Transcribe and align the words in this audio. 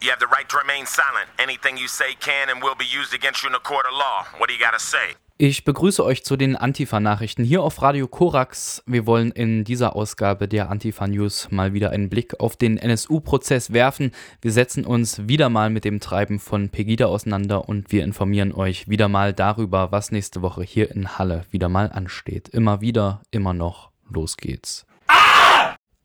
You 0.00 0.10
have 0.10 0.20
the 0.20 0.26
right 0.26 0.48
to 0.48 0.56
remain 0.56 0.86
silent. 0.86 1.26
Anything 1.38 1.76
you 1.76 1.88
say 1.88 2.14
can 2.20 2.48
and 2.48 2.62
will 2.62 2.76
be 2.78 2.84
used 2.84 3.12
against 3.12 3.42
you 3.42 3.48
in 3.48 3.56
a 3.56 3.58
court 3.58 3.84
of 3.84 3.92
law. 3.92 4.26
What 4.38 4.48
do 4.48 4.54
you 4.54 4.60
gotta 4.60 4.78
say? 4.78 5.16
Ich 5.38 5.64
begrüße 5.64 6.04
euch 6.04 6.24
zu 6.24 6.36
den 6.36 6.56
Antifa-Nachrichten 6.56 7.42
hier 7.42 7.62
auf 7.62 7.82
Radio 7.82 8.06
Korax. 8.06 8.82
Wir 8.86 9.06
wollen 9.06 9.32
in 9.32 9.64
dieser 9.64 9.96
Ausgabe 9.96 10.46
der 10.46 10.70
Antifa-News 10.70 11.50
mal 11.50 11.72
wieder 11.72 11.90
einen 11.90 12.10
Blick 12.10 12.38
auf 12.38 12.56
den 12.56 12.76
NSU-Prozess 12.76 13.72
werfen. 13.72 14.12
Wir 14.40 14.52
setzen 14.52 14.84
uns 14.84 15.28
wieder 15.28 15.48
mal 15.48 15.70
mit 15.70 15.84
dem 15.84 15.98
Treiben 15.98 16.38
von 16.38 16.70
Pegida 16.70 17.06
auseinander 17.06 17.68
und 17.68 17.90
wir 17.90 18.04
informieren 18.04 18.52
euch 18.52 18.88
wieder 18.88 19.08
mal 19.08 19.32
darüber, 19.32 19.90
was 19.90 20.12
nächste 20.12 20.42
Woche 20.42 20.62
hier 20.62 20.92
in 20.92 21.18
Halle 21.18 21.44
wieder 21.50 21.68
mal 21.68 21.90
ansteht. 21.90 22.48
Immer 22.48 22.80
wieder, 22.80 23.22
immer 23.30 23.54
noch. 23.54 23.90
Los 24.08 24.36
geht's. 24.36 24.86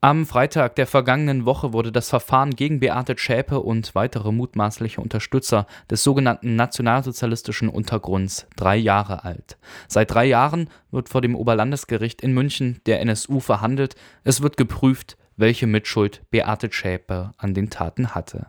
Am 0.04 0.25
Freitag 0.25 0.75
der 0.75 0.85
vergangenen 0.85 1.45
Woche 1.45 1.71
wurde 1.71 1.93
das 1.93 2.09
Verfahren 2.09 2.57
gegen 2.57 2.81
Beate 2.81 3.17
Schäpe 3.17 3.61
und 3.61 3.95
weitere 3.95 4.33
mutmaßliche 4.33 4.99
Unterstützer 4.99 5.65
des 5.89 6.04
sogenannten 6.04 6.57
nationalsozialistischen 6.57 7.69
Untergrunds 7.69 8.45
drei 8.57 8.75
Jahre 8.75 9.23
alt. 9.23 9.57
Seit 9.87 10.11
drei 10.11 10.25
Jahren 10.25 10.69
wird 10.92 11.07
vor 11.07 11.21
dem 11.21 11.37
Oberlandesgericht 11.37 12.21
in 12.21 12.33
München 12.33 12.81
der 12.86 13.00
NSU 13.00 13.39
verhandelt. 13.39 13.95
Es 14.25 14.42
wird 14.42 14.57
geprüft, 14.57 15.15
welche 15.37 15.68
Mitschuld 15.68 16.21
Beate 16.32 16.71
Schäpe 16.71 17.32
an 17.37 17.54
den 17.54 17.69
Taten 17.69 18.15
hatte. 18.15 18.47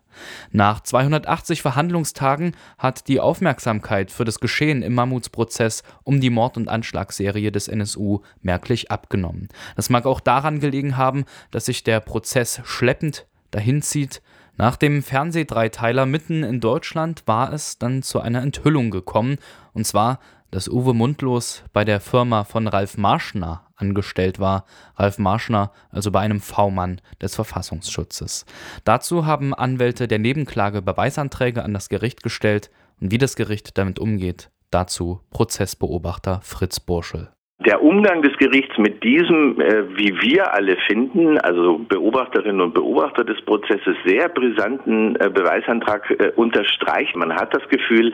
Nach 0.52 0.80
280 0.80 1.62
Verhandlungstagen 1.62 2.56
hat 2.78 3.08
die 3.08 3.20
Aufmerksamkeit 3.20 4.10
für 4.10 4.24
das 4.24 4.40
Geschehen 4.40 4.82
im 4.82 4.94
Mammutsprozess 4.94 5.82
um 6.02 6.20
die 6.20 6.30
Mord- 6.30 6.56
und 6.56 6.68
Anschlagsserie 6.68 7.50
des 7.50 7.68
NSU 7.68 8.20
merklich 8.42 8.90
abgenommen. 8.90 9.48
Das 9.76 9.90
mag 9.90 10.06
auch 10.06 10.20
daran 10.20 10.60
gelegen 10.60 10.96
haben, 10.96 11.24
dass 11.50 11.66
sich 11.66 11.84
der 11.84 12.00
Prozess 12.00 12.60
schleppend 12.64 13.26
dahinzieht. 13.50 14.22
Nach 14.56 14.76
dem 14.76 15.02
Fernsehdreiteiler 15.02 16.06
mitten 16.06 16.44
in 16.44 16.60
Deutschland 16.60 17.24
war 17.26 17.52
es 17.52 17.78
dann 17.78 18.02
zu 18.02 18.20
einer 18.20 18.42
Enthüllung 18.42 18.90
gekommen, 18.90 19.38
und 19.72 19.84
zwar, 19.84 20.20
dass 20.52 20.68
Uwe 20.68 20.94
Mundlos 20.94 21.64
bei 21.72 21.84
der 21.84 21.98
Firma 21.98 22.44
von 22.44 22.68
Ralf 22.68 22.96
Marschner 22.96 23.63
angestellt 23.88 24.38
war, 24.38 24.64
Ralf 24.96 25.18
Marschner 25.18 25.72
also 25.90 26.10
bei 26.10 26.20
einem 26.20 26.40
V-Mann 26.40 27.00
des 27.20 27.34
Verfassungsschutzes. 27.34 28.46
Dazu 28.84 29.26
haben 29.26 29.54
Anwälte 29.54 30.08
der 30.08 30.18
Nebenklage 30.18 30.82
Beweisanträge 30.82 31.62
an 31.62 31.74
das 31.74 31.88
Gericht 31.88 32.22
gestellt 32.22 32.70
und 33.00 33.10
wie 33.10 33.18
das 33.18 33.36
Gericht 33.36 33.76
damit 33.78 33.98
umgeht, 33.98 34.50
dazu 34.70 35.20
Prozessbeobachter 35.30 36.40
Fritz 36.42 36.80
Burschel. 36.80 37.33
Der 37.60 37.84
Umgang 37.84 38.20
des 38.20 38.36
Gerichts 38.38 38.76
mit 38.78 39.04
diesem, 39.04 39.60
äh, 39.60 39.96
wie 39.96 40.20
wir 40.20 40.52
alle 40.52 40.76
finden, 40.88 41.38
also 41.38 41.78
Beobachterinnen 41.78 42.60
und 42.60 42.74
Beobachter 42.74 43.22
des 43.22 43.40
Prozesses, 43.42 43.96
sehr 44.04 44.28
brisanten 44.28 45.14
äh, 45.20 45.30
Beweisantrag 45.30 46.10
äh, 46.10 46.32
unterstreicht. 46.34 47.14
Man 47.14 47.32
hat 47.32 47.54
das 47.54 47.62
Gefühl, 47.68 48.12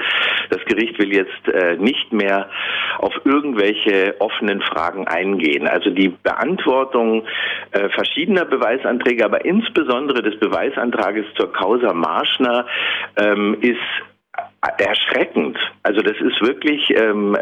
das 0.50 0.62
Gericht 0.66 0.98
will 0.98 1.14
jetzt 1.14 1.48
äh, 1.48 1.78
nicht 1.78 2.12
mehr 2.12 2.50
auf 2.98 3.14
irgendwelche 3.24 4.14
offenen 4.19 4.60
Fragen 4.60 5.08
eingehen. 5.08 5.66
Also 5.66 5.88
die 5.88 6.10
Beantwortung 6.10 7.25
äh, 7.72 7.88
verschiedener 7.88 8.44
Beweisanträge, 8.44 9.25
aber 9.25 9.42
insbesondere 9.47 10.22
des 10.22 10.38
Beweisantrages 10.38 11.25
zur 11.36 11.50
Causa 11.50 11.94
Marschner 11.94 12.66
ähm, 13.16 13.56
ist 13.62 13.78
erschreckend. 15.20 15.58
Also 15.82 16.02
das 16.02 16.16
ist 16.20 16.40
wirklich, 16.40 16.90
ähm, 16.90 17.34
äh, 17.34 17.38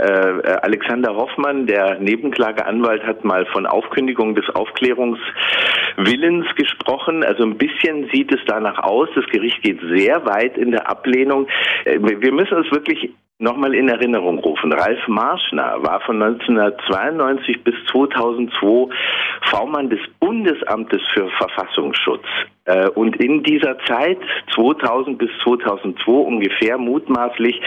Alexander 0.63 1.15
Hoffmann, 1.15 1.67
der 1.67 1.99
Nebenklageanwalt, 2.01 3.05
hat 3.05 3.25
mal 3.25 3.47
von 3.47 3.67
Aufkündigung 3.67 4.35
des 4.35 4.49
Aufklärungswillens 4.51 6.47
gesprochen. 6.57 7.25
Also 7.25 7.45
ein 7.45 7.57
bisschen 7.57 8.09
sieht 8.13 8.33
es 8.33 8.41
danach 8.47 8.79
aus. 8.83 9.09
Das 9.15 9.27
Gericht 9.27 9.63
geht 9.63 9.81
sehr 9.95 10.25
weit 10.27 10.57
in 10.57 10.71
der 10.71 10.89
Ablehnung. 10.89 11.47
Äh, 11.85 11.99
wir 12.01 12.33
müssen 12.33 12.55
uns 12.55 12.71
wirklich 12.71 13.11
nochmal 13.39 13.75
in 13.75 13.89
Erinnerung 13.89 14.39
rufen. 14.41 14.73
Ralf 14.73 15.07
Marschner 15.07 15.77
war 15.81 16.01
von 16.01 16.21
1992 16.21 17.63
bis 17.63 17.75
2002 17.93 18.95
V-Mann 19.43 19.89
des 19.89 20.01
Bundesamtes 20.19 21.01
für 21.15 21.29
Verfassungsschutz. 21.31 22.25
Äh, 22.65 22.89
und 22.91 23.17
in 23.17 23.43
dieser 23.45 23.79
Zeit, 23.87 24.19
2000 24.55 25.19
bis 25.19 25.31
2002 25.45 26.11
ungefähr 26.11 26.79
mutmaßlich, 26.79 27.61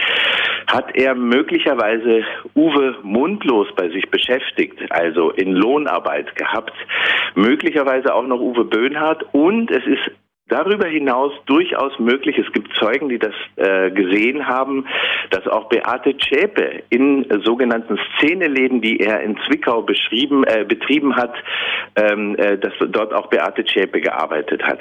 hat 0.66 0.94
er 0.94 1.14
möglicherweise 1.14 2.24
Uwe 2.54 2.96
Mundlos 3.02 3.66
bei 3.74 3.88
sich 3.88 4.08
beschäftigt, 4.10 4.78
also 4.90 5.30
in 5.30 5.52
Lohnarbeit 5.52 6.34
gehabt, 6.36 6.72
möglicherweise 7.34 8.14
auch 8.14 8.26
noch 8.26 8.40
Uwe 8.40 8.64
Böhnhardt 8.64 9.24
und 9.32 9.70
es 9.70 9.84
ist 9.86 10.10
darüber 10.52 10.86
hinaus 10.86 11.32
durchaus 11.46 11.98
möglich. 11.98 12.36
Es 12.38 12.52
gibt 12.52 12.74
Zeugen, 12.76 13.08
die 13.08 13.18
das 13.18 13.34
äh, 13.56 13.90
gesehen 13.90 14.46
haben, 14.46 14.86
dass 15.30 15.46
auch 15.46 15.68
Beate 15.68 16.16
Zschäpe 16.18 16.82
in 16.90 17.26
sogenannten 17.44 17.98
Szeneläden, 18.18 18.82
die 18.82 19.00
er 19.00 19.22
in 19.22 19.38
Zwickau 19.46 19.82
beschrieben, 19.82 20.44
äh, 20.44 20.64
betrieben 20.64 21.16
hat, 21.16 21.34
ähm, 21.96 22.36
äh, 22.36 22.58
dass 22.58 22.74
dort 22.88 23.14
auch 23.14 23.28
Beate 23.28 23.64
Zschäpe 23.64 24.00
gearbeitet 24.00 24.62
hat. 24.62 24.80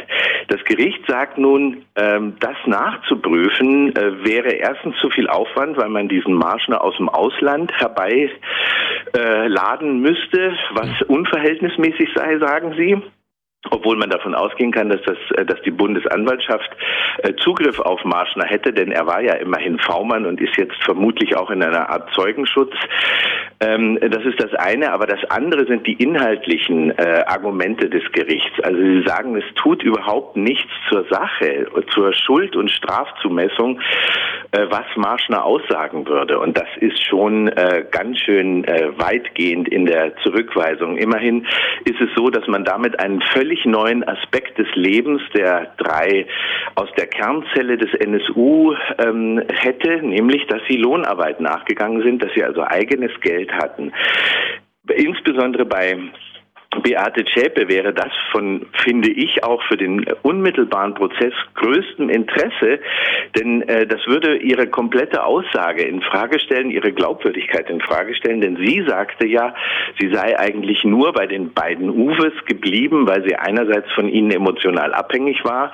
Das 0.49 0.61
Gericht 0.65 1.01
sagt 1.07 1.37
nun, 1.37 1.85
ähm, 1.95 2.35
das 2.39 2.57
nachzuprüfen 2.65 3.95
äh, 3.95 4.25
wäre 4.25 4.51
erstens 4.51 4.97
zu 4.97 5.09
viel 5.09 5.29
Aufwand, 5.29 5.77
weil 5.77 5.89
man 5.89 6.09
diesen 6.09 6.33
Marschner 6.33 6.81
aus 6.83 6.97
dem 6.97 7.07
Ausland 7.07 7.71
herbeiladen 7.79 8.35
äh, 9.15 9.93
müsste, 10.09 10.53
was 10.73 10.89
unverhältnismäßig 11.07 12.09
sei, 12.13 12.37
sagen 12.39 12.73
sie 12.77 13.01
obwohl 13.69 13.95
man 13.95 14.09
davon 14.09 14.33
ausgehen 14.33 14.71
kann, 14.71 14.89
dass 14.89 15.01
das, 15.03 15.17
äh, 15.37 15.45
dass 15.45 15.61
die 15.61 15.71
Bundesanwaltschaft 15.71 16.69
äh, 17.19 17.33
Zugriff 17.35 17.79
auf 17.79 18.03
Marschner 18.03 18.45
hätte, 18.45 18.73
denn 18.73 18.91
er 18.91 19.05
war 19.05 19.21
ja 19.21 19.35
immerhin 19.35 19.77
V-Mann 19.79 20.25
und 20.25 20.41
ist 20.41 20.57
jetzt 20.57 20.75
vermutlich 20.83 21.35
auch 21.35 21.51
in 21.51 21.61
einer 21.61 21.89
Art 21.89 22.09
Zeugenschutz. 22.13 22.73
Ähm, 23.61 23.99
das 24.01 24.25
ist 24.25 24.41
das 24.41 24.53
eine, 24.55 24.91
aber 24.91 25.05
das 25.05 25.23
andere 25.29 25.65
sind 25.67 25.85
die 25.85 25.93
inhaltlichen 25.93 26.91
äh, 26.97 27.23
Argumente 27.27 27.89
des 27.89 28.03
Gerichts. 28.11 28.59
Also 28.63 28.77
Sie 28.77 29.03
sagen, 29.05 29.35
es 29.35 29.45
tut 29.55 29.83
überhaupt 29.83 30.35
nichts 30.35 30.71
zur 30.89 31.05
Sache, 31.09 31.67
zur 31.93 32.13
Schuld- 32.13 32.55
und 32.55 32.71
Strafzumessung, 32.71 33.79
was 34.51 34.85
Marschner 34.95 35.45
aussagen 35.45 36.07
würde. 36.07 36.39
Und 36.39 36.57
das 36.57 36.67
ist 36.79 37.01
schon 37.07 37.49
ganz 37.91 38.19
schön 38.19 38.65
weitgehend 38.97 39.69
in 39.69 39.85
der 39.85 40.15
Zurückweisung. 40.17 40.97
Immerhin 40.97 41.45
ist 41.85 42.01
es 42.01 42.09
so, 42.15 42.29
dass 42.29 42.47
man 42.47 42.65
damit 42.65 42.99
einen 42.99 43.21
völlig 43.33 43.65
neuen 43.65 44.03
Aspekt 44.07 44.57
des 44.57 44.67
Lebens 44.75 45.21
der 45.33 45.73
drei 45.77 46.25
aus 46.75 46.89
der 46.97 47.07
Kernzelle 47.07 47.77
des 47.77 47.93
NSU 47.93 48.73
ähm, 48.97 49.41
hätte, 49.53 50.01
nämlich 50.05 50.45
dass 50.47 50.61
sie 50.67 50.77
Lohnarbeit 50.77 51.39
nachgegangen 51.39 52.01
sind, 52.03 52.23
dass 52.23 52.31
sie 52.33 52.43
also 52.43 52.63
eigenes 52.63 53.11
Geld 53.21 53.50
hatten. 53.53 53.93
Insbesondere 54.87 55.65
bei 55.65 55.97
Beate 56.79 57.25
Zschäpe 57.25 57.67
wäre 57.67 57.93
das 57.93 58.11
von, 58.31 58.65
finde 58.85 59.11
ich, 59.11 59.43
auch 59.43 59.61
für 59.63 59.75
den 59.75 60.05
unmittelbaren 60.21 60.93
Prozess 60.93 61.33
größtem 61.55 62.09
Interesse, 62.09 62.79
denn 63.35 63.61
äh, 63.63 63.85
das 63.85 63.99
würde 64.07 64.37
ihre 64.37 64.67
komplette 64.67 65.23
Aussage 65.25 65.83
in 65.83 66.01
Frage 66.01 66.39
stellen, 66.39 66.71
ihre 66.71 66.93
Glaubwürdigkeit 66.93 67.69
in 67.69 67.81
Frage 67.81 68.15
stellen, 68.15 68.39
denn 68.39 68.55
sie 68.55 68.85
sagte 68.87 69.27
ja, 69.27 69.53
sie 69.99 70.13
sei 70.13 70.39
eigentlich 70.39 70.85
nur 70.85 71.11
bei 71.11 71.27
den 71.27 71.51
beiden 71.51 71.89
Uwes 71.89 72.33
geblieben, 72.45 73.05
weil 73.05 73.27
sie 73.27 73.35
einerseits 73.35 73.91
von 73.91 74.07
ihnen 74.07 74.31
emotional 74.31 74.93
abhängig 74.93 75.43
war, 75.43 75.73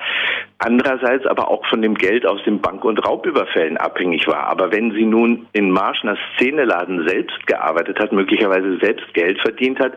andererseits 0.58 1.24
aber 1.26 1.48
auch 1.48 1.64
von 1.66 1.82
dem 1.82 1.94
Geld 1.94 2.26
aus 2.26 2.42
den 2.44 2.60
Bank- 2.60 2.84
und 2.84 2.98
Raubüberfällen 3.06 3.76
abhängig 3.76 4.26
war. 4.26 4.48
Aber 4.48 4.72
wenn 4.72 4.92
sie 4.92 5.04
nun 5.04 5.46
in 5.52 5.70
Marschners 5.70 6.18
Szeneladen 6.34 7.06
selbst 7.08 7.46
gearbeitet 7.46 7.98
hat, 8.00 8.12
möglicherweise 8.12 8.78
selbst 8.78 9.12
Geld 9.14 9.40
verdient 9.40 9.78
hat, 9.78 9.92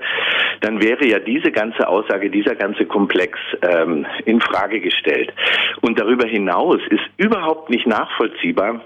dann 0.62 0.82
wäre 0.82 1.06
ja 1.06 1.20
diese 1.20 1.52
ganze 1.52 1.88
Aussage, 1.88 2.30
dieser 2.30 2.56
ganze 2.56 2.86
Komplex 2.86 3.38
ähm, 3.62 4.06
in 4.26 4.40
Frage 4.40 4.80
gestellt. 4.80 5.34
Und 5.82 6.00
darüber 6.00 6.28
hinaus 6.28 6.80
ist 6.90 7.04
überhaupt 7.18 7.70
nicht 7.70 7.88
nachvollziehbar, 7.88 8.82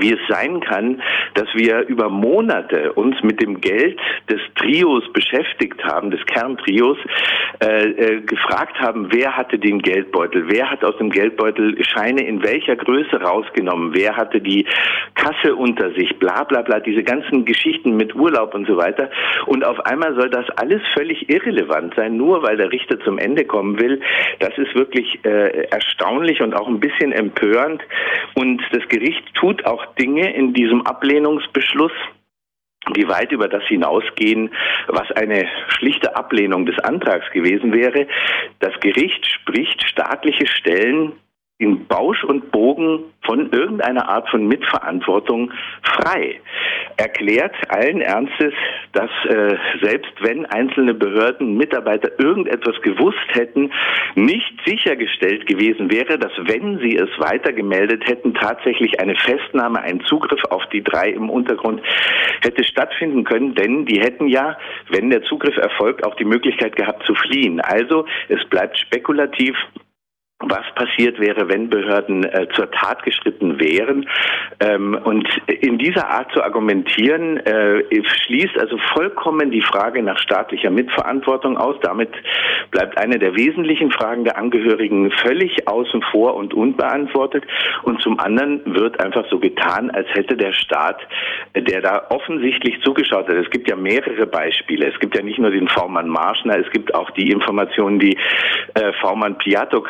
wie 0.00 0.12
es 0.12 0.20
sein 0.28 0.60
kann, 0.60 1.02
dass 1.34 1.48
wir 1.54 1.86
über 1.88 2.08
Monate 2.08 2.92
uns 2.92 3.22
mit 3.22 3.40
dem 3.40 3.60
Geld 3.60 3.98
des 4.28 4.40
Trios 4.56 5.04
beschäftigt 5.12 5.82
haben, 5.84 6.10
des 6.10 6.24
Kerntrios, 6.26 6.98
äh, 7.62 7.90
äh, 7.90 8.20
gefragt 8.22 8.78
haben, 8.80 9.08
wer 9.12 9.36
hatte 9.36 9.58
den 9.58 9.80
Geldbeutel, 9.80 10.44
wer 10.48 10.70
hat 10.70 10.84
aus 10.84 10.96
dem 10.98 11.10
Geldbeutel 11.10 11.82
Scheine 11.84 12.26
in 12.26 12.42
welcher 12.42 12.76
Größe 12.76 13.20
rausgenommen, 13.20 13.94
wer 13.94 14.16
hatte 14.16 14.40
die 14.40 14.66
Kasse 15.14 15.54
unter 15.54 15.92
sich, 15.92 16.18
bla 16.18 16.44
bla 16.44 16.62
bla, 16.62 16.80
diese 16.80 17.02
ganzen 17.02 17.44
Geschichten 17.44 17.96
mit 17.96 18.14
Urlaub 18.14 18.54
und 18.54 18.66
so 18.66 18.76
weiter. 18.76 19.10
Und 19.46 19.64
auf 19.64 19.80
einmal 19.86 20.14
soll 20.14 20.30
das 20.30 20.48
alles 20.56 20.82
völlig 20.94 21.28
irrelevant 21.28 21.94
sein, 21.94 22.16
nur 22.16 22.42
weil 22.42 22.56
der 22.56 22.70
Richter 22.70 22.98
zum 23.00 23.18
Ende 23.18 23.44
kommen 23.44 23.78
will. 23.78 24.00
Das 24.40 24.56
ist 24.58 24.74
wirklich 24.74 25.20
äh, 25.24 25.66
erstaunlich 25.70 26.40
und 26.40 26.54
auch 26.54 26.68
ein 26.68 26.80
bisschen 26.80 27.12
empörend. 27.12 27.82
Und 28.34 28.62
das 28.72 28.86
Gericht 28.88 29.22
tut 29.34 29.64
auch 29.66 29.83
Dinge 29.98 30.34
in 30.34 30.52
diesem 30.54 30.86
Ablehnungsbeschluss, 30.86 31.92
die 32.94 33.08
weit 33.08 33.32
über 33.32 33.48
das 33.48 33.64
hinausgehen, 33.64 34.50
was 34.88 35.10
eine 35.12 35.46
schlichte 35.68 36.16
Ablehnung 36.16 36.66
des 36.66 36.78
Antrags 36.78 37.30
gewesen 37.32 37.72
wäre. 37.72 38.06
Das 38.60 38.78
Gericht 38.80 39.26
spricht 39.26 39.82
staatliche 39.82 40.46
Stellen 40.46 41.12
in 41.64 41.86
Bausch 41.86 42.22
und 42.24 42.50
Bogen 42.50 43.04
von 43.24 43.50
irgendeiner 43.50 44.06
Art 44.06 44.28
von 44.28 44.46
Mitverantwortung 44.46 45.50
frei. 45.82 46.38
Erklärt 46.98 47.54
allen 47.70 48.02
Ernstes, 48.02 48.52
dass 48.92 49.10
äh, 49.28 49.56
selbst 49.82 50.12
wenn 50.20 50.44
einzelne 50.44 50.92
Behörden, 50.92 51.56
Mitarbeiter 51.56 52.10
irgendetwas 52.18 52.80
gewusst 52.82 53.16
hätten, 53.32 53.72
nicht 54.14 54.52
sichergestellt 54.66 55.46
gewesen 55.46 55.90
wäre, 55.90 56.18
dass 56.18 56.32
wenn 56.36 56.78
sie 56.80 56.96
es 56.96 57.08
weitergemeldet 57.18 58.06
hätten, 58.06 58.34
tatsächlich 58.34 59.00
eine 59.00 59.16
Festnahme, 59.16 59.80
ein 59.80 60.02
Zugriff 60.02 60.44
auf 60.50 60.66
die 60.66 60.82
drei 60.82 61.08
im 61.08 61.30
Untergrund 61.30 61.80
hätte 62.42 62.62
stattfinden 62.62 63.24
können, 63.24 63.54
denn 63.54 63.86
die 63.86 64.00
hätten 64.00 64.28
ja, 64.28 64.58
wenn 64.90 65.08
der 65.08 65.22
Zugriff 65.22 65.56
erfolgt, 65.56 66.04
auch 66.04 66.14
die 66.16 66.26
Möglichkeit 66.26 66.76
gehabt 66.76 67.06
zu 67.06 67.14
fliehen. 67.14 67.60
Also 67.60 68.04
es 68.28 68.44
bleibt 68.50 68.78
spekulativ, 68.78 69.56
was 70.50 70.64
passiert 70.74 71.18
wäre, 71.20 71.48
wenn 71.48 71.70
Behörden 71.70 72.24
äh, 72.24 72.46
zur 72.54 72.70
Tat 72.70 73.02
geschritten 73.02 73.58
wären. 73.60 74.08
Ähm, 74.60 74.98
und 75.04 75.28
in 75.46 75.78
dieser 75.78 76.08
Art 76.08 76.32
zu 76.32 76.42
argumentieren, 76.42 77.38
äh, 77.38 77.82
schließt 78.26 78.58
also 78.58 78.78
vollkommen 78.92 79.50
die 79.50 79.62
Frage 79.62 80.02
nach 80.02 80.18
staatlicher 80.18 80.70
Mitverantwortung 80.70 81.56
aus. 81.56 81.76
Damit 81.82 82.10
bleibt 82.70 82.98
eine 82.98 83.18
der 83.18 83.36
wesentlichen 83.36 83.90
Fragen 83.90 84.24
der 84.24 84.38
Angehörigen 84.38 85.10
völlig 85.22 85.68
außen 85.68 86.02
vor 86.10 86.34
und 86.34 86.54
unbeantwortet. 86.54 87.44
Und 87.82 88.00
zum 88.00 88.18
anderen 88.20 88.60
wird 88.64 89.00
einfach 89.00 89.24
so 89.30 89.38
getan, 89.38 89.90
als 89.90 90.08
hätte 90.14 90.36
der 90.36 90.52
Staat, 90.52 91.00
der 91.54 91.80
da 91.80 92.06
offensichtlich 92.10 92.80
zugeschaut 92.82 93.28
hat. 93.28 93.36
Es 93.36 93.50
gibt 93.50 93.68
ja 93.68 93.76
mehrere 93.76 94.26
Beispiele. 94.26 94.86
Es 94.86 94.98
gibt 95.00 95.16
ja 95.16 95.22
nicht 95.22 95.38
nur 95.38 95.50
den 95.50 95.68
V-Mann 95.68 96.08
Marschner, 96.08 96.58
es 96.58 96.70
gibt 96.70 96.94
auch 96.94 97.10
die 97.12 97.30
Informationen, 97.30 97.98
die 97.98 98.16
äh, 98.74 98.92
V-Mann 99.00 99.38
Piato, 99.38 99.80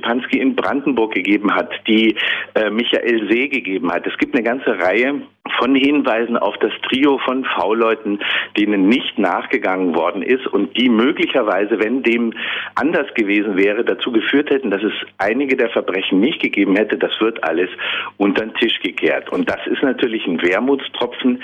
Schipanski 0.00 0.38
in 0.38 0.56
Brandenburg 0.56 1.14
gegeben 1.14 1.54
hat, 1.54 1.70
die 1.86 2.16
äh, 2.54 2.70
Michael 2.70 3.28
See 3.28 3.48
gegeben 3.48 3.92
hat. 3.92 4.06
Es 4.06 4.16
gibt 4.18 4.34
eine 4.34 4.42
ganze 4.42 4.78
Reihe 4.78 5.22
von 5.58 5.74
Hinweisen 5.74 6.36
auf 6.36 6.56
das 6.58 6.72
Trio 6.88 7.18
von 7.18 7.44
V-Leuten, 7.44 8.20
denen 8.56 8.88
nicht 8.88 9.18
nachgegangen 9.18 9.94
worden 9.94 10.22
ist 10.22 10.46
und 10.46 10.76
die 10.76 10.88
möglicherweise, 10.88 11.78
wenn 11.80 12.02
dem 12.02 12.32
anders 12.76 13.12
gewesen 13.14 13.56
wäre, 13.56 13.84
dazu 13.84 14.12
geführt 14.12 14.50
hätten, 14.50 14.70
dass 14.70 14.82
es 14.82 14.92
einige 15.18 15.56
der 15.56 15.68
Verbrechen 15.70 16.20
nicht 16.20 16.40
gegeben 16.40 16.76
hätte. 16.76 16.96
Das 16.96 17.20
wird 17.20 17.42
alles 17.44 17.68
unter 18.16 18.46
den 18.46 18.54
Tisch 18.54 18.80
gekehrt. 18.80 19.30
Und 19.30 19.50
das 19.50 19.66
ist 19.66 19.82
natürlich 19.82 20.26
ein 20.26 20.40
Wermutstropfen 20.40 21.42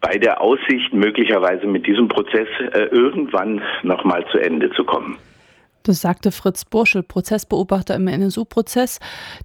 bei 0.00 0.16
der 0.18 0.40
Aussicht, 0.40 0.94
möglicherweise 0.94 1.66
mit 1.66 1.86
diesem 1.86 2.08
Prozess 2.08 2.48
äh, 2.72 2.84
irgendwann 2.90 3.60
nochmal 3.82 4.24
zu 4.30 4.38
Ende 4.38 4.70
zu 4.70 4.84
kommen. 4.84 5.18
Das 5.88 6.02
sagte 6.02 6.32
Fritz 6.32 6.66
Burschel, 6.66 7.02
Prozessbeobachter 7.02 7.94
im 7.94 8.08
NSU-Prozess. 8.08 9.00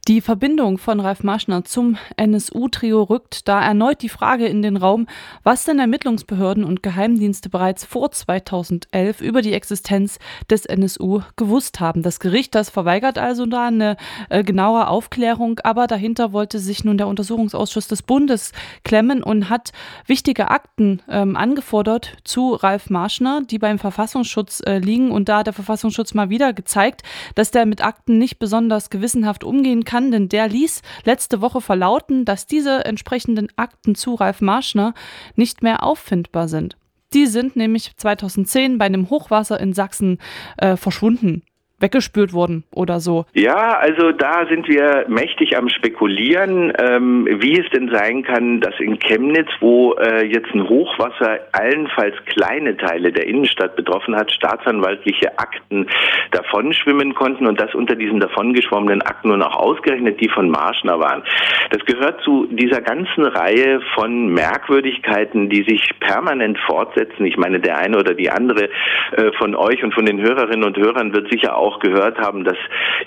Die 0.09 0.19
Verbindung 0.19 0.77
von 0.77 0.99
Ralf 0.99 1.23
Marschner 1.23 1.63
zum 1.63 1.95
NSU-Trio 2.17 3.03
rückt 3.03 3.47
da 3.47 3.61
erneut 3.61 4.01
die 4.01 4.09
Frage 4.09 4.47
in 4.47 4.61
den 4.61 4.75
Raum, 4.75 5.07
was 5.43 5.63
denn 5.63 5.79
Ermittlungsbehörden 5.79 6.65
und 6.65 6.83
Geheimdienste 6.83 7.47
bereits 7.47 7.85
vor 7.85 8.11
2011 8.11 9.21
über 9.21 9.41
die 9.41 9.53
Existenz 9.53 10.19
des 10.49 10.65
NSU 10.65 11.21
gewusst 11.37 11.79
haben. 11.79 12.01
Das 12.01 12.19
Gericht, 12.19 12.55
das 12.55 12.69
verweigert 12.69 13.17
also 13.17 13.45
da 13.45 13.67
eine 13.67 13.95
äh, 14.27 14.43
genaue 14.43 14.89
Aufklärung, 14.89 15.61
aber 15.63 15.87
dahinter 15.87 16.33
wollte 16.33 16.59
sich 16.59 16.83
nun 16.83 16.97
der 16.97 17.07
Untersuchungsausschuss 17.07 17.87
des 17.87 18.01
Bundes 18.01 18.51
klemmen 18.83 19.23
und 19.23 19.49
hat 19.49 19.71
wichtige 20.07 20.51
Akten 20.51 21.01
ähm, 21.07 21.37
angefordert 21.37 22.17
zu 22.25 22.55
Ralf 22.55 22.89
Marschner, 22.89 23.43
die 23.49 23.59
beim 23.59 23.79
Verfassungsschutz 23.79 24.61
äh, 24.65 24.79
liegen 24.79 25.09
und 25.09 25.29
da 25.29 25.43
der 25.43 25.53
Verfassungsschutz 25.53 26.13
mal 26.13 26.29
wieder 26.29 26.32
gezeigt, 26.53 27.03
dass 27.35 27.51
der 27.51 27.65
mit 27.65 27.83
Akten 27.83 28.17
nicht 28.17 28.39
besonders 28.39 28.89
gewissenhaft 28.89 29.43
umgehen 29.43 29.83
kann, 29.83 30.11
denn 30.11 30.29
der 30.29 30.47
ließ 30.47 30.81
letzte 31.03 31.41
Woche 31.41 31.61
verlauten, 31.61 32.25
dass 32.25 32.47
diese 32.47 32.85
entsprechenden 32.85 33.47
Akten 33.55 33.95
zu 33.95 34.15
Ralf 34.15 34.41
Marschner 34.41 34.93
nicht 35.35 35.63
mehr 35.63 35.83
auffindbar 35.83 36.47
sind. 36.47 36.77
Die 37.13 37.27
sind 37.27 37.55
nämlich 37.55 37.95
2010 37.95 38.77
bei 38.77 38.85
einem 38.85 39.09
Hochwasser 39.09 39.59
in 39.59 39.73
Sachsen 39.73 40.17
äh, 40.57 40.75
verschwunden 40.75 41.43
weggespült 41.83 42.33
wurden 42.33 42.63
oder 42.73 42.99
so. 42.99 43.25
Ja, 43.33 43.77
also 43.77 44.13
da 44.13 44.45
sind 44.47 44.67
wir 44.67 45.05
mächtig 45.09 45.57
am 45.57 45.67
Spekulieren, 45.67 46.71
ähm, 46.79 47.27
wie 47.29 47.59
es 47.59 47.69
denn 47.71 47.89
sein 47.93 48.23
kann, 48.23 48.61
dass 48.61 48.73
in 48.79 48.97
Chemnitz, 48.99 49.49
wo 49.59 49.93
äh, 49.95 50.25
jetzt 50.25 50.53
ein 50.55 50.67
Hochwasser 50.67 51.41
allenfalls 51.51 52.15
kleine 52.25 52.77
Teile 52.77 53.11
der 53.11 53.27
Innenstadt 53.27 53.75
betroffen 53.75 54.15
hat, 54.15 54.31
staatsanwaltliche 54.31 55.37
Akten 55.37 55.87
davonschwimmen 56.31 57.13
konnten 57.13 57.45
und 57.45 57.59
das 57.59 57.75
unter 57.75 57.95
diesen 57.95 58.21
davongeschwommenen 58.21 59.01
Akten 59.01 59.27
nur 59.27 59.37
noch 59.37 59.55
ausgerechnet 59.55 60.21
die 60.21 60.29
von 60.29 60.49
Marschner 60.49 60.99
waren. 60.99 61.23
Das 61.71 61.83
gehört 61.85 62.21
zu 62.21 62.47
dieser 62.49 62.81
ganzen 62.81 63.25
Reihe 63.25 63.81
von 63.93 64.27
Merkwürdigkeiten, 64.33 65.49
die 65.49 65.63
sich 65.63 65.91
permanent 65.99 66.57
fortsetzen. 66.59 67.25
Ich 67.25 67.35
meine, 67.35 67.59
der 67.59 67.77
eine 67.77 67.97
oder 67.97 68.13
die 68.13 68.29
andere 68.29 68.69
äh, 69.11 69.31
von 69.37 69.55
euch 69.55 69.83
und 69.83 69.93
von 69.93 70.05
den 70.05 70.21
Hörerinnen 70.21 70.63
und 70.63 70.77
Hörern 70.77 71.13
wird 71.13 71.29
sicher 71.29 71.57
auch 71.57 71.72
auch 71.73 71.79
gehört 71.79 72.17
haben, 72.19 72.43
dass 72.43 72.57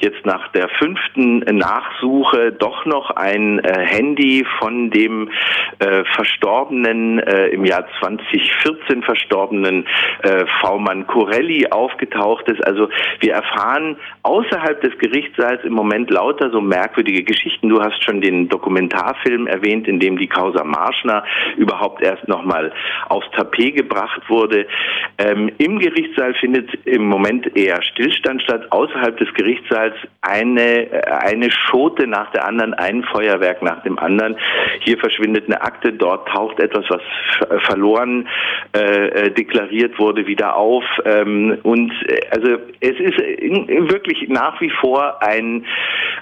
jetzt 0.00 0.24
nach 0.24 0.48
der 0.48 0.68
fünften 0.78 1.38
Nachsuche 1.38 2.52
doch 2.52 2.84
noch 2.86 3.10
ein 3.10 3.58
äh, 3.60 3.86
Handy 3.86 4.44
von 4.58 4.90
dem 4.90 5.30
äh, 5.78 6.04
verstorbenen, 6.14 7.18
äh, 7.20 7.48
im 7.48 7.64
Jahr 7.64 7.86
2014 8.00 9.02
verstorbenen 9.02 9.86
äh, 10.22 10.44
V-Mann 10.60 11.06
Corelli 11.06 11.66
aufgetaucht 11.70 12.48
ist. 12.48 12.66
Also 12.66 12.88
wir 13.20 13.32
erfahren 13.32 13.96
außerhalb 14.22 14.80
des 14.80 14.96
Gerichtssaals 14.98 15.64
im 15.64 15.72
Moment 15.72 16.10
lauter 16.10 16.50
so 16.50 16.60
merkwürdige 16.60 17.22
Geschichten. 17.22 17.68
Du 17.68 17.80
hast 17.80 18.02
schon 18.04 18.20
den 18.20 18.48
Dokumentarfilm 18.48 19.46
erwähnt, 19.46 19.88
in 19.88 20.00
dem 20.00 20.18
die 20.18 20.28
Causa 20.28 20.64
Marschner 20.64 21.24
überhaupt 21.56 22.02
erst 22.02 22.26
nochmal 22.28 22.72
aufs 23.08 23.30
Tapet 23.32 23.76
gebracht 23.76 24.22
wurde. 24.28 24.66
Ähm, 25.18 25.50
Im 25.58 25.78
Gerichtssaal 25.78 26.34
findet 26.34 26.72
im 26.84 27.06
Moment 27.08 27.56
eher 27.56 27.82
Stillstand 27.82 28.42
hat 28.48 28.72
außerhalb 28.72 29.16
des 29.18 29.32
Gerichtssaals 29.34 29.94
eine, 30.22 30.90
äh, 30.90 31.02
eine 31.06 31.50
Schote 31.50 32.06
nach 32.06 32.30
der 32.32 32.46
anderen, 32.46 32.74
ein 32.74 33.02
Feuerwerk 33.04 33.62
nach 33.62 33.82
dem 33.82 33.98
anderen. 33.98 34.36
Hier 34.80 34.98
verschwindet 34.98 35.46
eine 35.46 35.60
Akte, 35.60 35.92
dort 35.92 36.28
taucht 36.28 36.60
etwas, 36.60 36.84
was 36.88 37.02
verloren 37.64 38.28
äh, 38.74 39.06
äh, 39.06 39.30
deklariert 39.30 39.98
wurde, 39.98 40.26
wieder 40.26 40.56
auf. 40.56 40.84
Ähm, 41.04 41.58
und 41.62 41.92
äh, 42.08 42.20
also 42.30 42.58
es 42.80 42.98
ist 42.98 43.18
wirklich 43.18 44.28
nach 44.28 44.60
wie 44.60 44.70
vor 44.70 45.22
ein, 45.22 45.64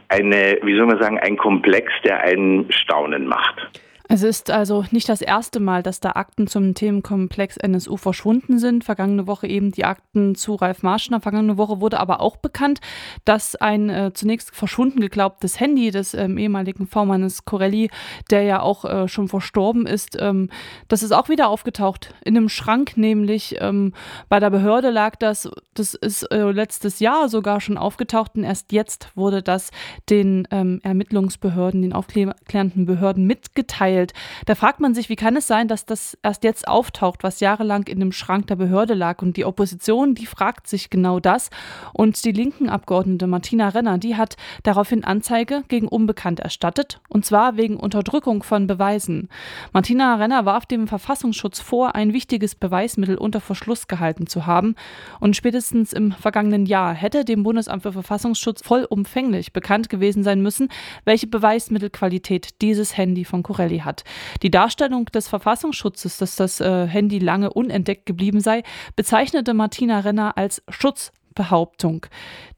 eine, 0.09 0.59
wie 0.63 0.77
soll 0.77 0.87
man 0.87 1.01
sagen, 1.01 1.19
ein 1.19 1.37
Komplex, 1.37 1.93
der 2.05 2.21
einen 2.21 2.71
Staunen 2.73 3.27
macht. 3.27 3.71
Es 4.15 4.23
ist 4.23 4.49
also 4.53 4.85
nicht 4.93 5.09
das 5.09 5.23
erste 5.23 5.59
Mal, 5.59 5.83
dass 5.83 5.99
da 5.99 6.11
Akten 6.11 6.47
zum 6.47 6.75
Themenkomplex 6.75 7.57
NSU 7.57 7.97
verschwunden 7.97 8.61
sind. 8.61 8.85
Vergangene 8.85 9.27
Woche 9.27 9.49
eben 9.49 9.73
die 9.73 9.85
Akten 9.85 10.37
zu 10.37 10.55
Ralf 10.55 10.85
Marschner. 10.85 11.21
Vergangene 11.21 11.59
Woche 11.59 11.81
wurde 11.81 11.99
aber 11.99 12.21
auch 12.21 12.37
bekannt, 12.37 12.81
dass 13.25 13.57
ein 13.57 13.91
äh, 13.91 14.13
zunächst 14.15 14.55
verschwunden 14.55 15.01
geglaubtes 15.01 15.59
Handy 15.59 15.91
des 15.91 16.15
ähm, 16.15 16.39
ehemaligen 16.39 16.87
V-Mannes 16.87 17.45
Corelli, 17.45 17.91
der 18.31 18.43
ja 18.43 18.61
auch 18.61 18.85
äh, 18.85 19.09
schon 19.09 19.27
verstorben 19.27 19.85
ist, 19.85 20.17
ähm, 20.21 20.49
das 20.87 21.03
ist 21.03 21.11
auch 21.11 21.29
wieder 21.29 21.49
aufgetaucht. 21.49 22.15
In 22.25 22.37
einem 22.37 22.49
Schrank 22.49 22.97
nämlich 22.97 23.57
ähm, 23.59 23.95
bei 24.29 24.39
der 24.39 24.51
Behörde 24.51 24.91
lag 24.91 25.17
das. 25.17 25.51
Das 25.75 25.95
ist 25.95 26.23
äh, 26.31 26.53
letztes 26.53 27.01
Jahr 27.01 27.29
sogar 27.29 27.61
schon 27.61 27.77
aufgetaucht 27.77 28.37
und 28.37 28.45
erst 28.45 28.71
jetzt 28.71 29.09
wurde 29.17 29.43
das 29.43 29.73
den 30.09 30.47
ähm, 30.53 30.79
Ermittlungsbehörden, 30.85 31.83
den 31.83 31.93
aufklärenden 31.93 32.87
Behörden 32.87 33.27
mitgeteilt 33.27 34.04
erzählt. 34.05 34.13
Da 34.47 34.55
fragt 34.55 34.81
man 34.81 34.95
sich, 34.95 35.09
wie 35.09 35.17
kann 35.17 35.37
es 35.37 35.47
sein, 35.47 35.69
dass 35.69 35.87
das 35.87 36.17
erst 36.23 36.45
jetzt 36.45 36.69
auftaucht, 36.69 37.23
was 37.23 37.41
jahrelang 37.41 37.85
in 37.87 38.01
dem 38.01 38.13
Schrank 38.13 38.47
der 38.47 38.57
Behörde 38.57 38.95
lag. 38.95 39.23
Und 39.23 39.37
die 39.37 39.45
Opposition, 39.45 40.15
die 40.15 40.27
fragt 40.27 40.67
sich 40.67 40.91
genau 40.91 41.21
das. 41.21 41.51
Und 41.93 42.25
die 42.25 42.33
linken 42.33 42.69
Abgeordnete 42.69 43.27
Martina 43.27 43.69
Renner, 43.69 43.99
die 43.99 44.17
hat 44.17 44.37
daraufhin 44.63 45.05
Anzeige 45.05 45.63
gegen 45.69 45.89
Unbekannt 45.89 46.41
erstattet. 46.41 47.01
Und 47.09 47.25
zwar 47.25 47.57
wegen 47.57 47.77
Unterdrückung 47.77 48.43
von 48.43 48.67
Beweisen. 48.67 49.29
Martina 49.73 50.17
Renner 50.17 50.45
warf 50.45 50.67
dem 50.67 50.89
Verfassungsschutz 50.89 51.61
vor, 51.61 51.95
ein 51.95 52.13
wichtiges 52.13 52.55
Beweismittel 52.55 53.17
unter 53.17 53.41
Verschluss 53.41 53.89
gehalten 53.89 54.27
zu 54.27 54.47
haben. 54.47 54.75
Und 55.21 55.37
spätestens 55.37 55.93
im 55.93 56.13
vergangenen 56.13 56.67
Jahr 56.67 56.95
hätte 56.95 57.25
dem 57.25 57.43
Bundesamt 57.43 57.83
für 57.83 57.93
Verfassungsschutz 57.93 58.63
vollumfänglich 58.63 59.53
bekannt 59.53 59.89
gewesen 59.89 60.23
sein 60.23 60.43
müssen, 60.43 60.69
welche 61.05 61.27
Beweismittelqualität 61.27 62.61
dieses 62.63 62.97
Handy 62.97 63.25
von 63.25 63.43
Corelli 63.43 63.79
hat. 63.85 64.05
Die 64.43 64.51
Darstellung 64.51 65.07
des 65.07 65.29
Verfassungsschutzes, 65.29 66.19
dass 66.19 66.37
das 66.37 66.61
äh, 66.61 66.87
Handy 66.87 67.19
lange 67.19 67.53
unentdeckt 67.53 68.07
geblieben 68.07 68.41
sei, 68.41 68.63
bezeichnete 68.97 69.55
Martina 69.55 70.01
Renner 70.01 70.37
als 70.37 70.63
Schutzbehauptung. 70.69 72.07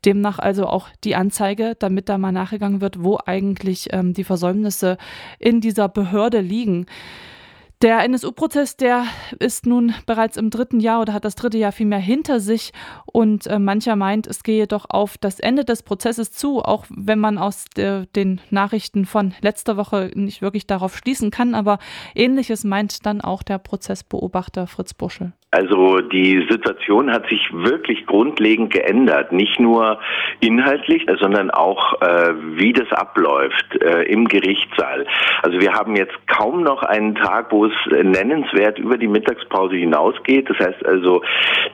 Demnach 0.04 0.38
also 0.38 0.66
auch 0.66 0.88
die 1.04 1.16
Anzeige, 1.16 1.74
damit 1.78 2.08
da 2.08 2.18
mal 2.18 2.32
nachgegangen 2.32 2.80
wird, 2.80 3.02
wo 3.02 3.18
eigentlich 3.24 3.88
ähm, 3.92 4.12
die 4.12 4.24
Versäumnisse 4.24 4.98
in 5.38 5.60
dieser 5.60 5.88
Behörde 5.88 6.40
liegen. 6.40 6.86
Der 7.82 8.02
NSU-Prozess, 8.04 8.78
der 8.78 9.04
ist 9.38 9.66
nun 9.66 9.94
bereits 10.06 10.38
im 10.38 10.48
dritten 10.48 10.80
Jahr 10.80 11.02
oder 11.02 11.12
hat 11.12 11.26
das 11.26 11.34
dritte 11.34 11.58
Jahr 11.58 11.72
vielmehr 11.72 11.98
hinter 11.98 12.40
sich 12.40 12.72
und 13.04 13.46
äh, 13.48 13.58
mancher 13.58 13.96
meint, 13.96 14.26
es 14.26 14.42
gehe 14.42 14.66
doch 14.66 14.86
auf 14.88 15.18
das 15.18 15.40
Ende 15.40 15.62
des 15.62 15.82
Prozesses 15.82 16.32
zu, 16.32 16.62
auch 16.62 16.86
wenn 16.88 17.18
man 17.18 17.36
aus 17.36 17.66
de, 17.76 18.06
den 18.16 18.40
Nachrichten 18.48 19.04
von 19.04 19.34
letzter 19.42 19.76
Woche 19.76 20.10
nicht 20.14 20.40
wirklich 20.40 20.66
darauf 20.66 20.96
schließen 20.96 21.30
kann, 21.30 21.54
aber 21.54 21.78
ähnliches 22.14 22.64
meint 22.64 23.04
dann 23.04 23.20
auch 23.20 23.42
der 23.42 23.58
Prozessbeobachter 23.58 24.66
Fritz 24.66 24.94
Buschel. 24.94 25.34
Also 25.52 26.00
die 26.00 26.44
Situation 26.50 27.12
hat 27.12 27.28
sich 27.28 27.40
wirklich 27.52 28.04
grundlegend 28.06 28.72
geändert, 28.72 29.30
nicht 29.30 29.60
nur 29.60 30.00
inhaltlich, 30.40 31.06
sondern 31.20 31.52
auch 31.52 32.02
äh, 32.02 32.34
wie 32.56 32.72
das 32.72 32.90
abläuft 32.90 33.80
äh, 33.80 34.02
im 34.02 34.26
Gerichtssaal. 34.26 35.06
Also 35.42 35.60
wir 35.60 35.72
haben 35.72 35.94
jetzt 35.94 36.16
kaum 36.26 36.64
noch 36.64 36.82
einen 36.82 37.14
Tag, 37.14 37.52
wo 37.52 37.66
es 37.66 37.72
nennenswert 37.88 38.80
über 38.80 38.98
die 38.98 39.06
Mittagspause 39.06 39.76
hinausgeht. 39.76 40.50
Das 40.50 40.58
heißt 40.58 40.84
also, 40.84 41.22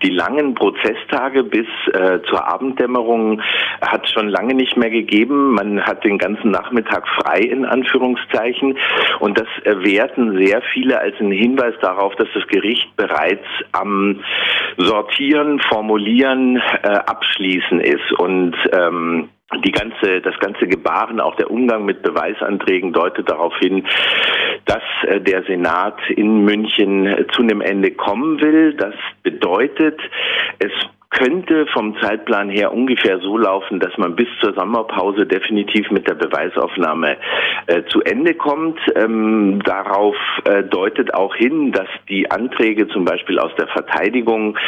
die 0.02 0.10
langen 0.10 0.54
Prozesstage 0.54 1.42
bis 1.42 1.66
äh, 1.94 2.20
zur 2.28 2.46
Abenddämmerung 2.46 3.40
hat 3.80 4.06
schon 4.10 4.28
lange 4.28 4.52
nicht 4.52 4.76
mehr 4.76 4.90
gegeben. 4.90 5.54
Man 5.54 5.80
hat 5.80 6.04
den 6.04 6.18
ganzen 6.18 6.50
Nachmittag 6.50 7.08
frei 7.08 7.38
in 7.40 7.64
Anführungszeichen 7.64 8.76
und 9.20 9.38
das 9.38 9.48
werten 9.64 10.36
sehr 10.36 10.60
viele 10.74 11.00
als 11.00 11.18
einen 11.20 11.32
Hinweis 11.32 11.74
darauf, 11.80 12.14
dass 12.16 12.28
das 12.34 12.46
Gericht 12.48 12.94
bereits 12.96 13.46
am 13.72 14.20
Sortieren, 14.76 15.60
Formulieren, 15.60 16.56
äh, 16.56 16.88
Abschließen 16.88 17.80
ist 17.80 18.12
und 18.18 18.54
ähm, 18.72 19.28
die 19.64 19.72
ganze, 19.72 20.20
das 20.22 20.38
ganze 20.38 20.66
Gebaren, 20.66 21.20
auch 21.20 21.36
der 21.36 21.50
Umgang 21.50 21.84
mit 21.84 22.02
Beweisanträgen 22.02 22.92
deutet 22.92 23.28
darauf 23.28 23.54
hin, 23.58 23.86
dass 24.64 24.82
äh, 25.06 25.20
der 25.20 25.44
Senat 25.44 25.98
in 26.08 26.44
München 26.44 27.26
zu 27.32 27.42
einem 27.42 27.60
Ende 27.60 27.90
kommen 27.90 28.40
will. 28.40 28.74
Das 28.74 28.94
bedeutet, 29.22 30.00
es 30.58 30.72
könnte 31.12 31.66
vom 31.66 31.96
Zeitplan 32.00 32.48
her 32.48 32.72
ungefähr 32.72 33.18
so 33.20 33.36
laufen, 33.36 33.80
dass 33.80 33.96
man 33.98 34.16
bis 34.16 34.28
zur 34.40 34.54
Sommerpause 34.54 35.26
definitiv 35.26 35.90
mit 35.90 36.08
der 36.08 36.14
Beweisaufnahme 36.14 37.16
äh, 37.66 37.82
zu 37.84 38.02
Ende 38.02 38.34
kommt. 38.34 38.80
Ähm, 38.96 39.62
darauf 39.64 40.16
äh, 40.44 40.62
deutet 40.64 41.14
auch 41.14 41.34
hin, 41.34 41.72
dass 41.72 41.88
die 42.08 42.30
Anträge 42.30 42.88
zum 42.88 43.04
Beispiel 43.04 43.38
aus 43.38 43.52
der 43.56 43.68
Verteidigung 43.68 44.58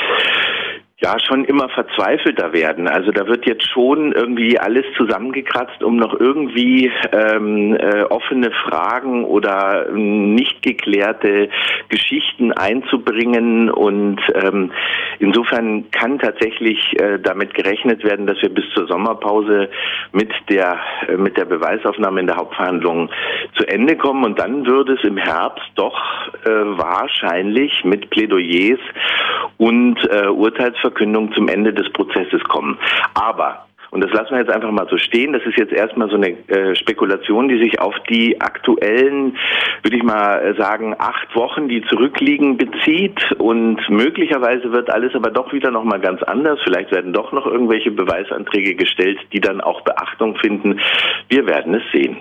ja 1.05 1.19
schon 1.21 1.45
immer 1.45 1.69
verzweifelter 1.69 2.55
werden. 2.55 2.89
Also 2.89 3.13
da 3.13 3.27
wird 3.27 3.45
jetzt 3.45 3.69
schon 3.71 4.13
irgendwie 4.13 4.59
alles 4.59 4.87
zusammengekratzt, 4.97 5.83
um 5.83 5.97
noch 5.97 6.19
irgendwie 6.19 6.91
ähm, 7.13 7.77
äh, 7.77 8.05
offene 8.05 8.51
Fragen 8.67 9.25
oder 9.27 9.91
nicht 9.93 10.63
geklärte 10.63 11.51
Geschichten 11.91 12.53
einzubringen. 12.53 13.69
Und 13.69 14.19
ähm, 14.35 14.73
insofern 15.19 15.91
kann 15.91 16.19
tatsächlich 16.19 16.99
äh, 16.99 17.19
damit 17.19 17.53
gerechnet 17.53 18.03
werden, 18.03 18.27
dass 18.27 18.41
wir 18.41 18.49
bis 18.49 18.65
zur 18.75 18.87
Sommerpause 18.87 19.69
mit 20.13 20.33
der 20.49 20.79
äh, 21.09 21.19
mit 21.19 21.37
der 21.37 21.45
Beweisaufnahme 21.45 22.21
in 22.21 22.29
der 22.29 22.37
Hauptverhandlung 22.37 23.11
zu 23.59 23.69
Ende 23.69 23.97
kommen. 23.97 24.25
Und 24.25 24.39
dann 24.39 24.65
würde 24.65 24.95
es 24.95 25.05
im 25.05 25.19
Herbst 25.19 25.69
doch 25.75 26.01
äh, 26.47 26.49
wahrscheinlich 26.49 27.85
mit 27.85 28.09
Plädoyers 28.09 28.81
und 29.59 29.99
äh, 30.11 30.29
Urteilsverkündung 30.95 31.33
zum 31.33 31.49
Ende 31.49 31.73
des 31.73 31.91
Prozesses 31.93 32.43
kommen. 32.45 32.79
Aber 33.15 33.67
und 33.91 34.03
das 34.03 34.11
lassen 34.11 34.33
wir 34.33 34.39
jetzt 34.39 34.51
einfach 34.51 34.73
mal 34.73 34.89
so 34.91 34.99
stehen. 34.99 35.33
Das 35.33 35.45
ist 35.45 35.57
jetzt 35.57 35.73
erstmal 35.73 36.11
so 36.11 36.17
eine 36.17 36.31
äh, 36.49 36.75
Spekulation, 36.75 37.47
die 37.47 37.63
sich 37.63 37.79
auf 37.79 37.95
die 38.11 38.41
aktuellen, 38.41 39.37
würde 39.85 39.97
ich 39.97 40.03
mal 40.03 40.53
sagen, 40.59 40.97
acht 40.99 41.33
Wochen, 41.37 41.69
die 41.69 41.81
zurückliegen, 41.83 42.57
bezieht. 42.57 43.31
Und 43.39 43.89
möglicherweise 43.89 44.73
wird 44.73 44.91
alles 44.91 45.15
aber 45.15 45.31
doch 45.31 45.53
wieder 45.53 45.71
nochmal 45.71 46.01
ganz 46.01 46.25
anders. 46.25 46.59
Vielleicht 46.65 46.91
werden 46.91 47.13
doch 47.13 47.31
noch 47.31 47.47
irgendwelche 47.47 47.93
Beweisanträge 47.93 48.75
gestellt, 48.75 49.21
die 49.33 49.41
dann 49.41 49.61
auch 49.61 49.83
Beachtung 49.83 50.35
finden. 50.39 50.81
Wir 51.29 51.47
werden 51.47 51.75
es 51.75 51.83
sehen. 51.93 52.17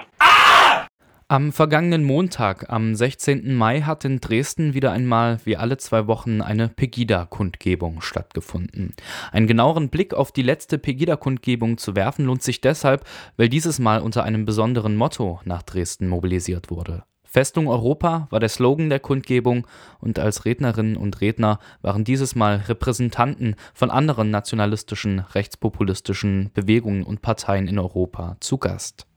Am 1.30 1.54
vergangenen 1.54 2.04
Montag, 2.04 2.70
am 2.70 2.96
16. 2.96 3.56
Mai, 3.56 3.82
hat 3.82 4.04
in 4.04 4.20
Dresden 4.20 4.74
wieder 4.74 4.92
einmal 4.92 5.40
wie 5.46 5.56
alle 5.56 5.78
zwei 5.78 6.06
Wochen 6.08 6.42
eine 6.42 6.68
Pegida-Kundgebung 6.68 8.02
stattgefunden. 8.02 8.94
Einen 9.32 9.48
genaueren 9.48 9.90
Blick 9.90 10.14
auf 10.14 10.34
die 10.34 10.42
letzte 10.42 10.78
Pegida-Kundgebung 10.78 11.78
zu 11.78 11.96
werfen 11.96 12.26
lohnt 12.26 12.44
sich 12.44 12.60
deshalb, 12.60 13.06
weil 13.38 13.48
dieses 13.48 13.80
Mal 13.80 14.02
unter 14.02 14.24
einem 14.24 14.46
besonderen 14.46 14.98
Motto 14.98 15.40
nach 15.46 15.64
Dresden 15.64 16.10
mobilisiert 16.10 16.70
wurde. 16.70 17.04
Festung 17.24 17.68
Europa 17.68 18.28
war 18.30 18.42
der 18.42 18.50
Slogan 18.50 18.90
der 18.90 19.00
Kundgebung 19.00 19.66
und 20.00 20.20
als 20.20 20.46
Rednerinnen 20.46 20.98
und 20.98 21.22
Redner 21.22 21.58
waren 21.82 22.04
dieses 22.04 22.36
Mal 22.36 22.58
Repräsentanten 22.68 23.56
von 23.74 23.90
anderen 23.90 24.30
nationalistischen, 24.30 25.20
rechtspopulistischen 25.20 26.52
Bewegungen 26.54 27.02
und 27.02 27.22
Parteien 27.22 27.68
in 27.68 27.80
Europa 27.80 28.36
zu 28.40 28.58
Gast. 28.58 29.08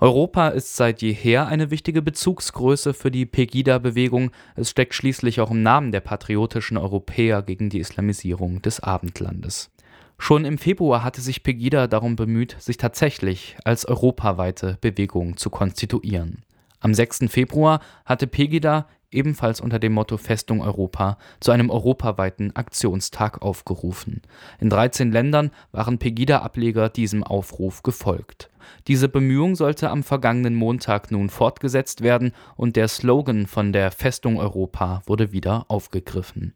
Europa 0.00 0.48
ist 0.48 0.76
seit 0.76 1.02
jeher 1.02 1.48
eine 1.48 1.72
wichtige 1.72 2.02
Bezugsgröße 2.02 2.94
für 2.94 3.10
die 3.10 3.26
Pegida-Bewegung. 3.26 4.30
Es 4.54 4.70
steckt 4.70 4.94
schließlich 4.94 5.40
auch 5.40 5.50
im 5.50 5.64
Namen 5.64 5.90
der 5.90 6.00
patriotischen 6.00 6.76
Europäer 6.76 7.42
gegen 7.42 7.68
die 7.68 7.80
Islamisierung 7.80 8.62
des 8.62 8.78
Abendlandes. 8.78 9.72
Schon 10.16 10.44
im 10.44 10.56
Februar 10.56 11.02
hatte 11.02 11.20
sich 11.20 11.42
Pegida 11.42 11.88
darum 11.88 12.14
bemüht, 12.14 12.54
sich 12.60 12.76
tatsächlich 12.76 13.56
als 13.64 13.86
europaweite 13.86 14.78
Bewegung 14.80 15.36
zu 15.36 15.50
konstituieren. 15.50 16.44
Am 16.78 16.94
6. 16.94 17.24
Februar 17.28 17.80
hatte 18.04 18.28
Pegida 18.28 18.86
ebenfalls 19.10 19.60
unter 19.60 19.78
dem 19.78 19.92
Motto 19.92 20.16
Festung 20.16 20.60
Europa, 20.60 21.18
zu 21.40 21.50
einem 21.50 21.70
europaweiten 21.70 22.54
Aktionstag 22.54 23.42
aufgerufen. 23.42 24.22
In 24.60 24.70
13 24.70 25.10
Ländern 25.12 25.50
waren 25.72 25.98
Pegida-Ableger 25.98 26.88
diesem 26.88 27.24
Aufruf 27.24 27.82
gefolgt. 27.82 28.50
Diese 28.86 29.08
Bemühung 29.08 29.56
sollte 29.56 29.90
am 29.90 30.02
vergangenen 30.02 30.54
Montag 30.54 31.10
nun 31.10 31.30
fortgesetzt 31.30 32.02
werden 32.02 32.32
und 32.56 32.76
der 32.76 32.88
Slogan 32.88 33.46
von 33.46 33.72
der 33.72 33.90
Festung 33.90 34.38
Europa 34.38 35.02
wurde 35.06 35.32
wieder 35.32 35.64
aufgegriffen. 35.68 36.54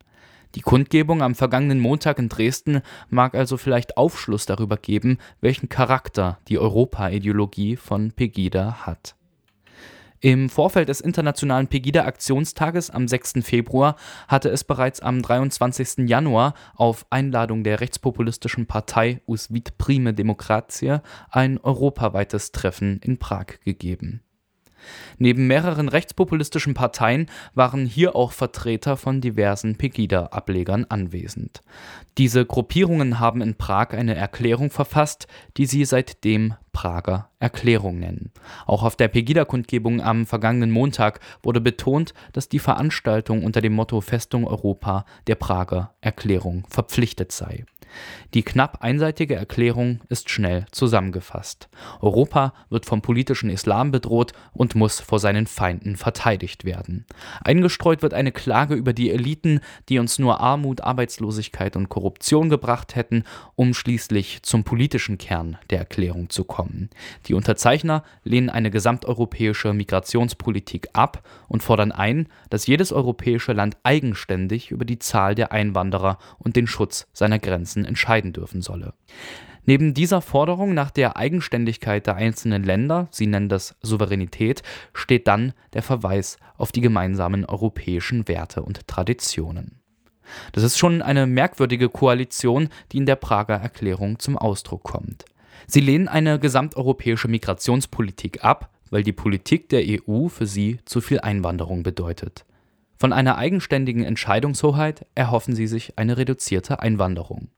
Die 0.55 0.61
Kundgebung 0.61 1.23
am 1.23 1.35
vergangenen 1.35 1.81
Montag 1.81 2.19
in 2.19 2.29
Dresden 2.29 2.83
mag 3.09 3.35
also 3.35 3.57
vielleicht 3.57 3.97
Aufschluss 3.97 4.45
darüber 4.45 4.77
geben, 4.77 5.17
welchen 5.41 5.71
Charakter 5.71 6.39
die 6.49 6.59
Europa-Ideologie 6.59 7.77
von 7.77 8.13
Pegida 8.13 8.85
hat. 8.85 9.15
Im 10.25 10.49
Vorfeld 10.49 10.89
des 10.89 11.01
internationalen 11.01 11.67
Pegida-Aktionstages 11.67 12.91
am 12.91 13.09
6. 13.09 13.41
Februar 13.43 13.97
hatte 14.29 14.51
es 14.51 14.63
bereits 14.63 15.01
am 15.01 15.21
23. 15.21 16.09
Januar 16.09 16.55
auf 16.77 17.05
Einladung 17.11 17.65
der 17.65 17.81
rechtspopulistischen 17.81 18.67
Partei 18.67 19.21
Usvit 19.27 19.79
Prime 19.79 20.15
Demokratie 20.15 20.99
ein 21.29 21.59
europaweites 21.59 22.53
Treffen 22.53 23.01
in 23.03 23.19
Prag 23.19 23.59
gegeben 23.65 24.23
Neben 25.19 25.47
mehreren 25.47 25.89
rechtspopulistischen 25.89 26.75
Parteien 26.75 27.27
waren 27.55 27.87
hier 27.87 28.17
auch 28.17 28.33
Vertreter 28.33 28.97
von 28.97 29.21
diversen 29.21 29.77
Pegida-Ablegern 29.77 30.87
anwesend. 30.89 31.63
Diese 32.19 32.45
Gruppierungen 32.45 33.21
haben 33.21 33.41
in 33.41 33.55
Prag 33.55 33.91
eine 33.91 34.15
Erklärung 34.15 34.71
verfasst, 34.71 35.27
die 35.57 35.67
sie 35.67 35.85
seitdem 35.85 36.55
Prager 36.73 37.29
Erklärung 37.39 37.99
nennen. 37.99 38.33
Auch 38.67 38.83
auf 38.83 38.97
der 38.97 39.09
Pegida-Kundgebung 39.09 40.01
am 40.01 40.27
vergangenen 40.27 40.71
Montag 40.71 41.21
wurde 41.43 41.61
betont, 41.61 42.15
dass 42.33 42.49
die 42.49 42.59
Veranstaltung 42.59 43.45
unter 43.45 43.61
dem 43.61 43.75
Motto 43.75 44.01
Festung 44.01 44.47
Europa 44.47 45.05
der 45.27 45.35
Prager 45.35 45.95
Erklärung 46.01 46.65
verpflichtet 46.69 47.33
sei. 47.33 47.65
Die 48.35 48.43
knapp 48.43 48.79
einseitige 48.81 49.35
Erklärung 49.35 50.01
ist 50.09 50.31
schnell 50.31 50.67
zusammengefasst. 50.71 51.69
Europa 52.01 52.55
wird 52.71 52.87
vom 52.87 53.03
politischen 53.03 53.51
Islam 53.51 53.91
bedroht 53.91 54.33
und 54.53 54.75
muss 54.75 55.01
vor 55.01 55.19
seinen 55.19 55.47
Feinden 55.47 55.97
verteidigt 55.97 56.65
werden. 56.65 57.07
Eingestreut 57.43 58.03
wird 58.03 58.15
eine 58.15 58.33
Klage 58.33 58.75
über 58.75 58.93
die 58.93 59.11
Eliten, 59.11 59.61
die 59.89 59.99
uns 59.99 60.19
nur 60.19 60.41
Armut, 60.41 60.81
Arbeitslosigkeit 60.81 61.77
und 61.77 61.89
Korruption 61.89 62.49
gebracht 62.49 62.97
hätten, 62.97 63.25
um 63.55 63.75
schließlich 63.75 64.43
zum 64.43 64.65
politischen 64.65 65.19
Kern 65.19 65.59
der 65.71 65.79
Erklärung 65.79 66.31
zu 66.31 66.45
kommen. 66.45 66.91
Die 67.27 67.35
Unterzeichner 67.35 68.05
lehnen 68.25 68.51
eine 68.51 68.71
gesamteuropäische 68.71 69.73
Migrationspolitik 69.73 70.89
ab 70.93 71.23
und 71.49 71.63
fordern 71.63 71.93
ein, 71.93 72.29
dass 72.51 72.67
jedes 72.67 72.93
europäische 72.93 73.53
Land 73.53 73.77
eigenständig 73.83 74.71
über 74.71 74.85
die 74.85 74.99
Zahl 74.99 75.35
der 75.35 75.53
Einwanderer 75.53 76.19
und 76.39 76.57
den 76.57 76.67
Schutz 76.67 77.07
seiner 77.13 77.39
Grenzen 77.39 77.82
Grenzen 77.83 77.85
entscheiden 77.85 78.33
dürfen 78.33 78.63
solle. 78.63 78.95
Neben 79.65 79.95
dieser 79.95 80.21
Forderung 80.21 80.75
nach 80.75 80.91
der 80.91 81.17
Eigenständigkeit 81.17 82.07
der 82.07 82.17
einzelnen 82.17 82.65
Länder, 82.65 83.07
sie 83.13 83.27
nennen 83.27 83.49
das 83.49 83.77
Souveränität, 83.81 84.63
steht 84.93 85.29
dann 85.29 85.53
der 85.73 85.83
Verweis 85.83 86.37
auf 86.57 86.73
die 86.73 86.81
gemeinsamen 86.81 87.45
europäischen 87.45 88.27
Werte 88.27 88.63
und 88.63 88.87
Traditionen. 88.89 89.79
Das 90.53 90.65
ist 90.65 90.79
schon 90.79 91.03
eine 91.03 91.27
merkwürdige 91.27 91.89
Koalition, 91.89 92.69
die 92.91 92.99
in 92.99 93.07
der 93.07 93.17
Prager 93.17 93.55
Erklärung 93.55 94.19
zum 94.19 94.37
Ausdruck 94.37 94.83
kommt. 94.83 95.25
Sie 95.69 95.81
lehnen 95.81 96.09
eine 96.09 96.39
gesamteuropäische 96.39 97.29
Migrationspolitik 97.29 98.45
ab, 98.45 98.71
weil 98.91 99.05
die 99.05 99.13
Politik 99.13 99.69
der 99.69 99.83
EU 99.85 100.29
für 100.29 100.47
sie 100.47 100.81
zu 100.85 101.01
viel 101.01 101.21
Einwanderung 101.21 101.83
bedeutet. 101.83 102.45
Von 102.99 103.13
einer 103.13 103.37
eigenständigen 103.37 104.05
Entscheidungshoheit 104.05 105.07
erhoffen 105.15 105.55
sie 105.55 105.67
sich 105.67 105.99
eine 105.99 106.17
reduzierte 106.17 106.81
Einwanderung. 106.81 107.49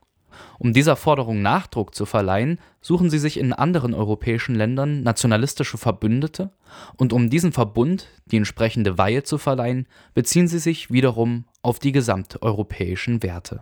Um 0.59 0.73
dieser 0.73 0.95
Forderung 0.95 1.41
Nachdruck 1.41 1.95
zu 1.95 2.05
verleihen, 2.05 2.59
suchen 2.81 3.09
sie 3.09 3.19
sich 3.19 3.39
in 3.39 3.53
anderen 3.53 3.93
europäischen 3.93 4.55
Ländern 4.55 5.03
nationalistische 5.03 5.77
Verbündete, 5.77 6.51
und 6.97 7.13
um 7.13 7.29
diesem 7.29 7.51
Verbund 7.51 8.07
die 8.25 8.37
entsprechende 8.37 8.97
Weihe 8.97 9.23
zu 9.23 9.37
verleihen, 9.37 9.87
beziehen 10.13 10.47
sie 10.47 10.59
sich 10.59 10.91
wiederum 10.91 11.45
auf 11.61 11.79
die 11.79 11.91
gesamteuropäischen 11.91 13.23
Werte. 13.23 13.61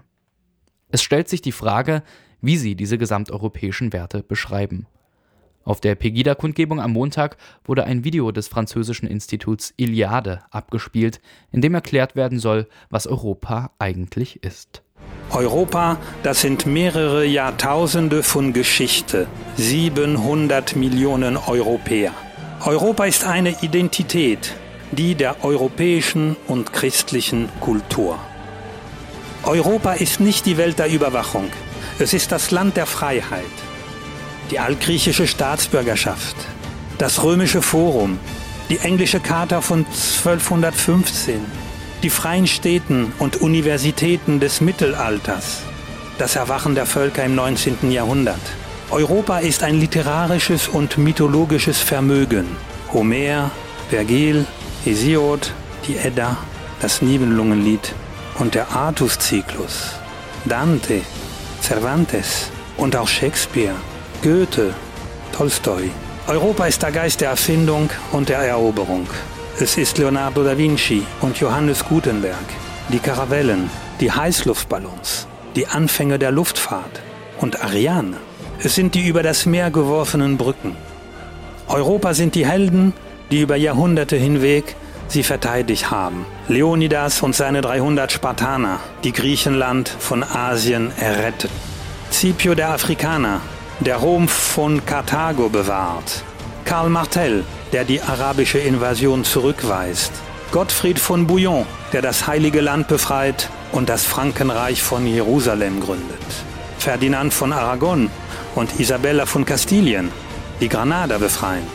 Es 0.89 1.03
stellt 1.03 1.29
sich 1.29 1.41
die 1.41 1.51
Frage, 1.51 2.03
wie 2.41 2.57
sie 2.57 2.75
diese 2.75 2.97
gesamteuropäischen 2.97 3.93
Werte 3.93 4.23
beschreiben 4.23 4.87
auf 5.65 5.79
der 5.79 5.95
Pegida-Kundgebung 5.95 6.81
am 6.81 6.91
Montag 6.91 7.37
wurde 7.63 7.85
ein 7.85 8.03
Video 8.03 8.31
des 8.31 8.47
französischen 8.47 9.07
Instituts 9.07 9.73
Iliade 9.77 10.41
abgespielt, 10.51 11.21
in 11.51 11.61
dem 11.61 11.73
erklärt 11.73 12.15
werden 12.15 12.39
soll, 12.39 12.67
was 12.89 13.07
Europa 13.07 13.71
eigentlich 13.79 14.43
ist. 14.43 14.83
Europa, 15.31 15.97
das 16.21 16.41
sind 16.41 16.65
mehrere 16.65 17.25
Jahrtausende 17.25 18.21
von 18.21 18.53
Geschichte, 18.53 19.27
700 19.57 20.75
Millionen 20.75 21.37
Europäer. 21.37 22.11
Europa 22.63 23.05
ist 23.05 23.25
eine 23.25 23.55
Identität, 23.61 24.53
die 24.91 25.15
der 25.15 25.43
europäischen 25.43 26.35
und 26.47 26.71
christlichen 26.71 27.49
Kultur. 27.59 28.19
Europa 29.43 29.93
ist 29.93 30.19
nicht 30.19 30.45
die 30.45 30.57
Welt 30.57 30.79
der 30.79 30.89
Überwachung, 30.89 31.49
es 31.99 32.13
ist 32.13 32.31
das 32.31 32.51
Land 32.51 32.77
der 32.77 32.85
Freiheit. 32.85 33.43
Die 34.51 34.59
altgriechische 34.59 35.27
Staatsbürgerschaft, 35.27 36.35
das 36.97 37.23
römische 37.23 37.61
Forum, 37.61 38.19
die 38.69 38.77
englische 38.77 39.19
Charta 39.19 39.61
von 39.61 39.79
1215, 39.79 41.62
die 42.03 42.09
freien 42.09 42.47
Städten 42.47 43.13
und 43.17 43.37
Universitäten 43.37 44.41
des 44.41 44.59
Mittelalters, 44.59 45.61
das 46.17 46.35
Erwachen 46.35 46.75
der 46.75 46.85
Völker 46.85 47.23
im 47.23 47.33
19. 47.33 47.91
Jahrhundert. 47.91 48.41
Europa 48.91 49.39
ist 49.39 49.63
ein 49.63 49.79
literarisches 49.79 50.67
und 50.67 50.97
mythologisches 50.97 51.79
Vermögen. 51.79 52.57
Homer, 52.91 53.49
Vergil, 53.89 54.45
Hesiod, 54.83 55.53
die 55.87 55.97
Edda, 55.97 56.37
das 56.81 57.01
Nibelungenlied 57.01 57.95
und 58.37 58.53
der 58.53 58.69
Artus-Zyklus, 58.69 59.93
Dante, 60.45 61.01
Cervantes 61.61 62.51
und 62.75 62.95
auch 62.97 63.07
Shakespeare 63.07 63.75
Goethe, 64.21 64.73
Tolstoi. 65.31 65.89
Europa 66.27 66.65
ist 66.65 66.81
der 66.81 66.91
Geist 66.91 67.21
der 67.21 67.29
Erfindung 67.29 67.89
und 68.11 68.29
der 68.29 68.39
Eroberung. 68.39 69.07
Es 69.59 69.77
ist 69.77 69.99
Leonardo 69.99 70.43
da 70.43 70.57
Vinci 70.57 71.03
und 71.21 71.39
Johannes 71.39 71.85
Gutenberg, 71.85 72.43
die 72.89 72.97
Karavellen, 72.97 73.69
die 73.99 74.11
Heißluftballons, 74.11 75.27
die 75.55 75.67
Anfänge 75.67 76.17
der 76.17 76.31
Luftfahrt 76.31 77.01
und 77.39 77.63
Ariane. 77.63 78.17
Es 78.63 78.73
sind 78.73 78.95
die 78.95 79.07
über 79.07 79.21
das 79.21 79.45
Meer 79.45 79.69
geworfenen 79.69 80.37
Brücken. 80.37 80.75
Europa 81.67 82.15
sind 82.15 82.33
die 82.33 82.47
Helden, 82.47 82.93
die 83.29 83.41
über 83.41 83.55
Jahrhunderte 83.55 84.15
hinweg 84.15 84.75
sie 85.07 85.21
verteidigt 85.21 85.91
haben. 85.91 86.25
Leonidas 86.47 87.21
und 87.21 87.35
seine 87.35 87.61
300 87.61 88.11
Spartaner, 88.11 88.79
die 89.03 89.13
Griechenland 89.13 89.87
von 89.87 90.23
Asien 90.23 90.91
errettet. 90.97 91.51
Scipio 92.11 92.55
der 92.55 92.69
Afrikaner, 92.69 93.39
der 93.81 93.97
Rom 93.97 94.27
von 94.27 94.83
Karthago 94.83 95.49
bewahrt. 95.49 96.23
Karl 96.65 96.89
Martel, 96.89 97.43
der 97.73 97.83
die 97.83 98.01
arabische 98.01 98.59
Invasion 98.59 99.25
zurückweist. 99.25 100.13
Gottfried 100.51 100.99
von 100.99 101.27
Bouillon, 101.27 101.65
der 101.91 102.01
das 102.01 102.27
heilige 102.27 102.61
Land 102.61 102.87
befreit 102.87 103.49
und 103.71 103.89
das 103.89 104.05
Frankenreich 104.05 104.81
von 104.81 105.05
Jerusalem 105.05 105.81
gründet. 105.81 106.21
Ferdinand 106.77 107.33
von 107.33 107.51
Aragon 107.51 108.09
und 108.55 108.79
Isabella 108.79 109.25
von 109.25 109.43
Kastilien, 109.43 110.11
die 110.61 110.69
Granada 110.69 111.17
befreien. 111.17 111.65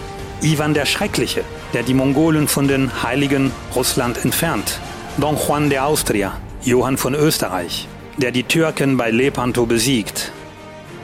Ivan 0.40 0.72
der 0.72 0.86
Schreckliche, 0.86 1.42
der 1.74 1.82
die 1.82 1.94
Mongolen 1.94 2.46
von 2.46 2.68
den 2.68 3.02
heiligen 3.02 3.50
Russland 3.74 4.24
entfernt. 4.24 4.78
Don 5.18 5.36
Juan 5.36 5.68
de 5.68 5.80
Austria, 5.80 6.38
Johann 6.62 6.96
von 6.96 7.14
Österreich, 7.14 7.88
der 8.16 8.30
die 8.30 8.44
Türken 8.44 8.96
bei 8.96 9.10
Lepanto 9.10 9.66
besiegt 9.66 10.32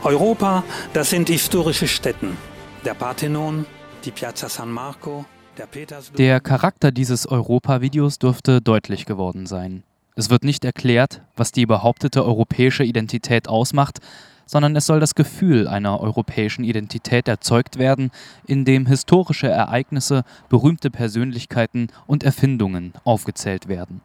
Europa, 0.05 0.65
das 0.93 1.09
sind 1.09 1.31
historische 1.31 1.89
Städten. 1.89 2.37
Der 2.85 2.93
Parthenon, 2.93 3.65
die 4.05 4.11
Piazza 4.11 4.49
San 4.49 4.71
Marco, 4.71 5.25
der 5.57 5.67
Petersdom. 5.67 6.17
Der 6.17 6.41
Charakter 6.41 6.93
dieses 6.93 7.27
Europa-Videos 7.27 8.19
dürfte 8.19 8.61
deutlich 8.61 9.07
geworden 9.07 9.47
sein. 9.47 9.83
Es 10.15 10.31
wird 10.31 10.45
nicht 10.45 10.65
erklärt, 10.65 11.23
was 11.37 11.53
die 11.53 11.67
behauptete 11.67 12.25
europäische 12.25 12.85
Identität 12.85 13.49
ausmacht, 13.49 14.01
sondern 14.47 14.77
es 14.77 14.87
soll 14.87 15.01
das 15.01 15.15
Gefühl 15.15 15.67
einer 15.67 16.01
europäischen 16.01 16.65
Identität 16.65 17.29
erzeugt 17.29 17.79
werden, 17.79 18.11
in 18.47 18.65
dem 18.65 18.87
historische 18.87 19.49
Ereignisse, 19.49 20.25
berühmte 20.51 20.91
Persönlichkeiten 20.91 21.89
und 22.07 22.25
Erfindungen 22.25 22.93
aufgezählt 23.05 23.69
werden. 23.69 24.03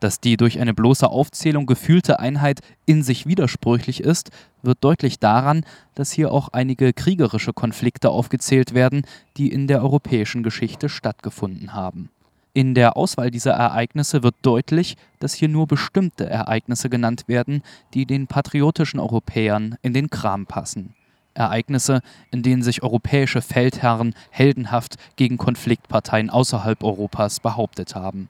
Dass 0.00 0.20
die 0.20 0.36
durch 0.36 0.60
eine 0.60 0.74
bloße 0.74 1.08
Aufzählung 1.08 1.66
gefühlte 1.66 2.20
Einheit 2.20 2.60
in 2.86 3.02
sich 3.02 3.26
widersprüchlich 3.26 4.00
ist, 4.00 4.30
wird 4.62 4.78
deutlich 4.82 5.18
daran, 5.18 5.64
dass 5.94 6.12
hier 6.12 6.32
auch 6.32 6.48
einige 6.50 6.92
kriegerische 6.92 7.52
Konflikte 7.52 8.10
aufgezählt 8.10 8.74
werden, 8.74 9.02
die 9.36 9.50
in 9.50 9.66
der 9.66 9.82
europäischen 9.82 10.42
Geschichte 10.42 10.88
stattgefunden 10.88 11.74
haben. 11.74 12.10
In 12.54 12.74
der 12.74 12.96
Auswahl 12.96 13.30
dieser 13.30 13.52
Ereignisse 13.52 14.22
wird 14.22 14.36
deutlich, 14.42 14.96
dass 15.20 15.34
hier 15.34 15.48
nur 15.48 15.66
bestimmte 15.66 16.28
Ereignisse 16.28 16.88
genannt 16.88 17.24
werden, 17.26 17.62
die 17.94 18.06
den 18.06 18.26
patriotischen 18.26 19.00
Europäern 19.00 19.76
in 19.82 19.92
den 19.92 20.10
Kram 20.10 20.46
passen. 20.46 20.94
Ereignisse, 21.34 22.00
in 22.32 22.42
denen 22.42 22.62
sich 22.62 22.82
europäische 22.82 23.42
Feldherren 23.42 24.14
heldenhaft 24.30 24.96
gegen 25.16 25.38
Konfliktparteien 25.38 26.30
außerhalb 26.30 26.82
Europas 26.82 27.38
behauptet 27.38 27.94
haben. 27.94 28.28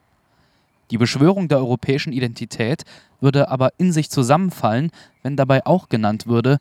Die 0.90 0.98
Beschwörung 0.98 1.48
der 1.48 1.58
europäischen 1.58 2.12
Identität 2.12 2.84
würde 3.20 3.48
aber 3.48 3.72
in 3.78 3.92
sich 3.92 4.10
zusammenfallen, 4.10 4.90
wenn 5.22 5.36
dabei 5.36 5.66
auch 5.66 5.88
genannt 5.88 6.26
würde, 6.26 6.58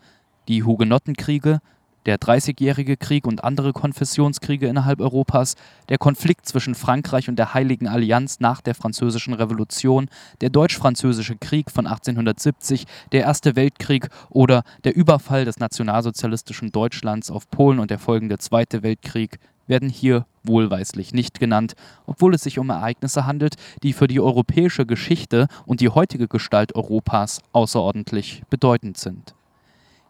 die 0.47 0.63
Hugenottenkriege, 0.63 1.59
der 2.07 2.17
Dreißigjährige 2.17 2.95
Krieg 2.95 3.27
und 3.27 3.43
andere 3.43 3.73
Konfessionskriege 3.73 4.67
innerhalb 4.67 5.01
Europas, 5.01 5.55
der 5.89 5.97
Konflikt 5.97 6.47
zwischen 6.47 6.73
Frankreich 6.73 7.27
und 7.27 7.37
der 7.37 7.53
Heiligen 7.53 7.87
Allianz 7.87 8.39
nach 8.39 8.61
der 8.61 8.75
Französischen 8.75 9.33
Revolution, 9.33 10.07
der 10.39 10.49
Deutsch-Französische 10.49 11.35
Krieg 11.35 11.69
von 11.69 11.85
1870, 11.85 12.85
der 13.11 13.23
Erste 13.23 13.57
Weltkrieg 13.57 14.07
oder 14.29 14.63
der 14.85 14.95
Überfall 14.95 15.43
des 15.43 15.59
nationalsozialistischen 15.59 16.71
Deutschlands 16.71 17.29
auf 17.29 17.49
Polen 17.49 17.79
und 17.79 17.91
der 17.91 17.99
folgende 17.99 18.37
Zweite 18.37 18.83
Weltkrieg 18.83 19.37
werden 19.67 19.89
hier 19.89 20.25
wohlweislich 20.43 21.13
nicht 21.13 21.39
genannt, 21.39 21.75
obwohl 22.05 22.33
es 22.33 22.43
sich 22.43 22.59
um 22.59 22.69
Ereignisse 22.69 23.25
handelt, 23.25 23.55
die 23.83 23.93
für 23.93 24.07
die 24.07 24.19
europäische 24.19 24.85
Geschichte 24.85 25.47
und 25.65 25.81
die 25.81 25.89
heutige 25.89 26.27
Gestalt 26.27 26.75
Europas 26.75 27.41
außerordentlich 27.51 28.43
bedeutend 28.49 28.97
sind. 28.97 29.35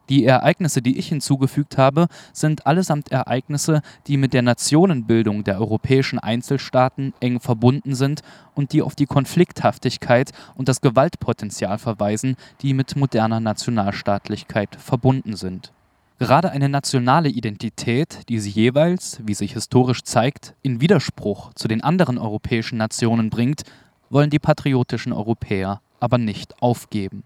Die 0.09 0.25
Ereignisse, 0.25 0.81
die 0.81 0.97
ich 0.97 1.09
hinzugefügt 1.09 1.77
habe, 1.77 2.07
sind 2.31 2.65
allesamt 2.65 3.11
Ereignisse, 3.11 3.81
die 4.07 4.15
mit 4.15 4.33
der 4.33 4.41
Nationenbildung 4.41 5.43
der 5.43 5.59
europäischen 5.59 6.17
Einzelstaaten 6.17 7.13
eng 7.19 7.41
verbunden 7.41 7.93
sind 7.93 8.21
und 8.55 8.71
die 8.71 8.81
auf 8.81 8.95
die 8.95 9.05
Konflikthaftigkeit 9.05 10.31
und 10.55 10.69
das 10.69 10.79
Gewaltpotenzial 10.79 11.77
verweisen, 11.77 12.37
die 12.61 12.73
mit 12.73 12.95
moderner 12.95 13.41
Nationalstaatlichkeit 13.41 14.77
verbunden 14.77 15.35
sind. 15.35 15.73
Gerade 16.19 16.49
eine 16.49 16.67
nationale 16.67 17.29
Identität, 17.29 18.27
die 18.27 18.39
sie 18.39 18.49
jeweils, 18.49 19.19
wie 19.23 19.35
sich 19.35 19.53
historisch 19.53 20.01
zeigt, 20.01 20.55
in 20.63 20.81
Widerspruch 20.81 21.53
zu 21.53 21.67
den 21.67 21.83
anderen 21.83 22.17
europäischen 22.17 22.77
Nationen 22.77 23.29
bringt, 23.29 23.61
wollen 24.09 24.31
die 24.31 24.39
patriotischen 24.39 25.13
Europäer 25.13 25.79
aber 25.99 26.17
nicht 26.17 26.59
aufgeben. 26.61 27.23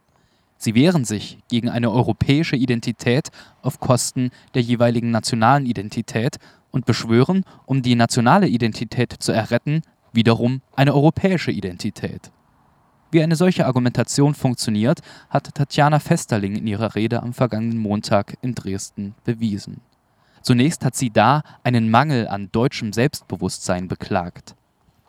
Sie 0.58 0.76
wehren 0.76 1.06
sich 1.06 1.40
gegen 1.48 1.70
eine 1.70 1.90
europäische 1.90 2.58
Identität 2.58 3.30
auf 3.62 3.80
Kosten 3.80 4.30
der 4.56 4.62
jeweiligen 4.62 5.10
nationalen 5.10 5.66
Identität 5.66 6.38
und 6.70 6.86
beschwören, 6.86 7.46
um 7.66 7.82
die 7.82 7.96
nationale 7.96 8.48
Identität 8.48 9.14
zu 9.20 9.32
erretten, 9.32 9.84
wiederum 10.12 10.62
eine 10.76 10.94
europäische 10.94 11.52
Identität. 11.52 12.30
Wie 13.12 13.22
eine 13.22 13.36
solche 13.36 13.66
Argumentation 13.66 14.34
funktioniert, 14.34 15.02
hat 15.30 15.54
Tatjana 15.54 16.00
Festerling 16.00 16.56
in 16.56 16.66
ihrer 16.66 16.96
Rede 16.96 17.22
am 17.22 17.34
vergangenen 17.34 17.78
Montag 17.78 18.38
in 18.42 18.56
Dresden 18.56 19.16
bewiesen. 19.26 19.82
Zunächst 20.42 20.86
hat 20.86 20.96
sie 20.96 21.10
da 21.10 21.44
einen 21.62 21.92
Mangel 21.92 22.30
an 22.30 22.50
deutschem 22.54 22.94
Selbstbewusstsein 22.94 23.90
beklagt. 23.90 24.56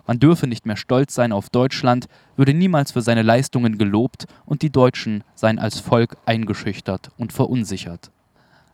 Man 0.05 0.19
dürfe 0.19 0.49
nicht 0.49 0.67
mehr 0.67 0.77
stolz 0.77 1.15
sein 1.15 1.31
auf 1.31 1.49
Deutschland, 1.49 2.09
würde 2.35 2.55
niemals 2.55 2.91
für 2.91 3.03
seine 3.03 3.23
Leistungen 3.23 3.79
gelobt 3.79 4.27
und 4.47 4.63
die 4.63 4.71
Deutschen 4.71 5.23
seien 5.37 5.61
als 5.61 5.79
Volk 5.79 6.17
eingeschüchtert 6.27 7.13
und 7.19 7.33
verunsichert. 7.33 8.11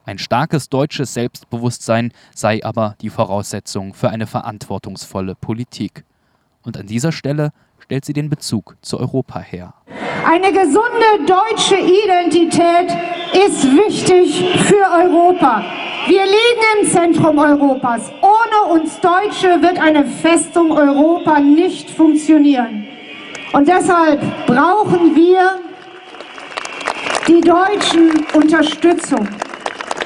Ein 0.06 0.18
starkes 0.18 0.70
deutsches 0.70 1.12
Selbstbewusstsein 1.12 2.12
sei 2.34 2.64
aber 2.64 2.96
die 3.02 3.10
Voraussetzung 3.10 3.92
für 3.92 4.08
eine 4.08 4.26
verantwortungsvolle 4.26 5.34
Politik. 5.34 6.04
Und 6.62 6.78
an 6.78 6.86
dieser 6.86 7.12
Stelle 7.12 7.52
stellt 7.80 8.04
sie 8.04 8.12
den 8.12 8.28
Bezug 8.28 8.76
zu 8.82 8.98
Europa 8.98 9.40
her. 9.40 9.74
Eine 10.24 10.52
gesunde 10.52 11.24
deutsche 11.26 11.76
Identität 11.76 12.94
ist 13.46 13.64
wichtig 13.64 14.44
für 14.64 14.76
Europa. 14.76 15.64
Wir 16.06 16.24
liegen 16.24 16.80
im 16.80 16.88
Zentrum 16.88 17.38
Europas. 17.38 18.10
Ohne 18.22 18.72
uns 18.72 18.98
Deutsche 19.00 19.60
wird 19.62 19.78
eine 19.78 20.04
Festung 20.04 20.72
Europa 20.72 21.38
nicht 21.40 21.90
funktionieren. 21.90 22.86
Und 23.52 23.68
deshalb 23.68 24.20
brauchen 24.46 25.14
wir 25.14 25.60
die 27.26 27.40
Deutschen 27.40 28.24
Unterstützung 28.34 29.28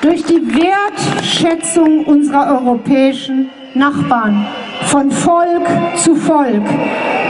durch 0.00 0.24
die 0.24 0.40
Wertschätzung 0.40 2.04
unserer 2.04 2.60
europäischen 2.60 3.50
Nachbarn 3.74 4.46
von 4.86 5.10
Volk 5.10 5.66
zu 5.96 6.14
Volk. 6.14 6.62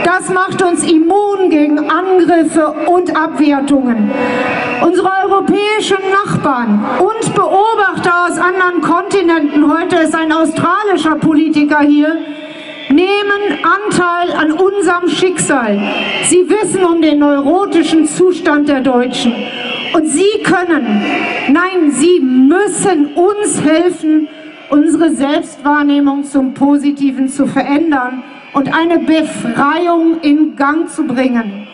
Das 0.03 0.29
macht 0.29 0.61
uns 0.61 0.83
immun 0.83 1.49
gegen 1.49 1.89
Angriffe 1.89 2.73
und 2.87 3.15
Abwertungen. 3.15 4.11
Unsere 4.81 5.09
europäischen 5.25 5.97
Nachbarn 6.25 6.83
und 6.99 7.33
Beobachter 7.33 8.25
aus 8.27 8.37
anderen 8.37 8.81
Kontinenten, 8.81 9.71
heute 9.71 9.97
ist 9.97 10.15
ein 10.15 10.31
australischer 10.33 11.15
Politiker 11.15 11.79
hier, 11.79 12.17
nehmen 12.89 13.59
Anteil 13.63 14.35
an 14.37 14.51
unserem 14.51 15.09
Schicksal. 15.09 15.79
Sie 16.25 16.49
wissen 16.49 16.83
um 16.83 17.01
den 17.01 17.19
neurotischen 17.19 18.05
Zustand 18.05 18.67
der 18.67 18.81
Deutschen. 18.81 19.33
Und 19.93 20.07
Sie 20.07 20.43
können, 20.43 21.03
nein, 21.49 21.91
Sie 21.91 22.19
müssen 22.19 23.13
uns 23.13 23.61
helfen, 23.61 24.27
unsere 24.73 25.13
Selbstwahrnehmung 25.13 26.23
zum 26.23 26.55
Positiven 26.55 27.29
zu 27.29 27.45
verändern 27.45 28.23
und 28.53 28.73
eine 28.73 28.97
Befreiung 28.97 30.19
in 30.21 30.55
Gang 30.55 30.89
zu 30.89 31.05
bringen. 31.05 31.67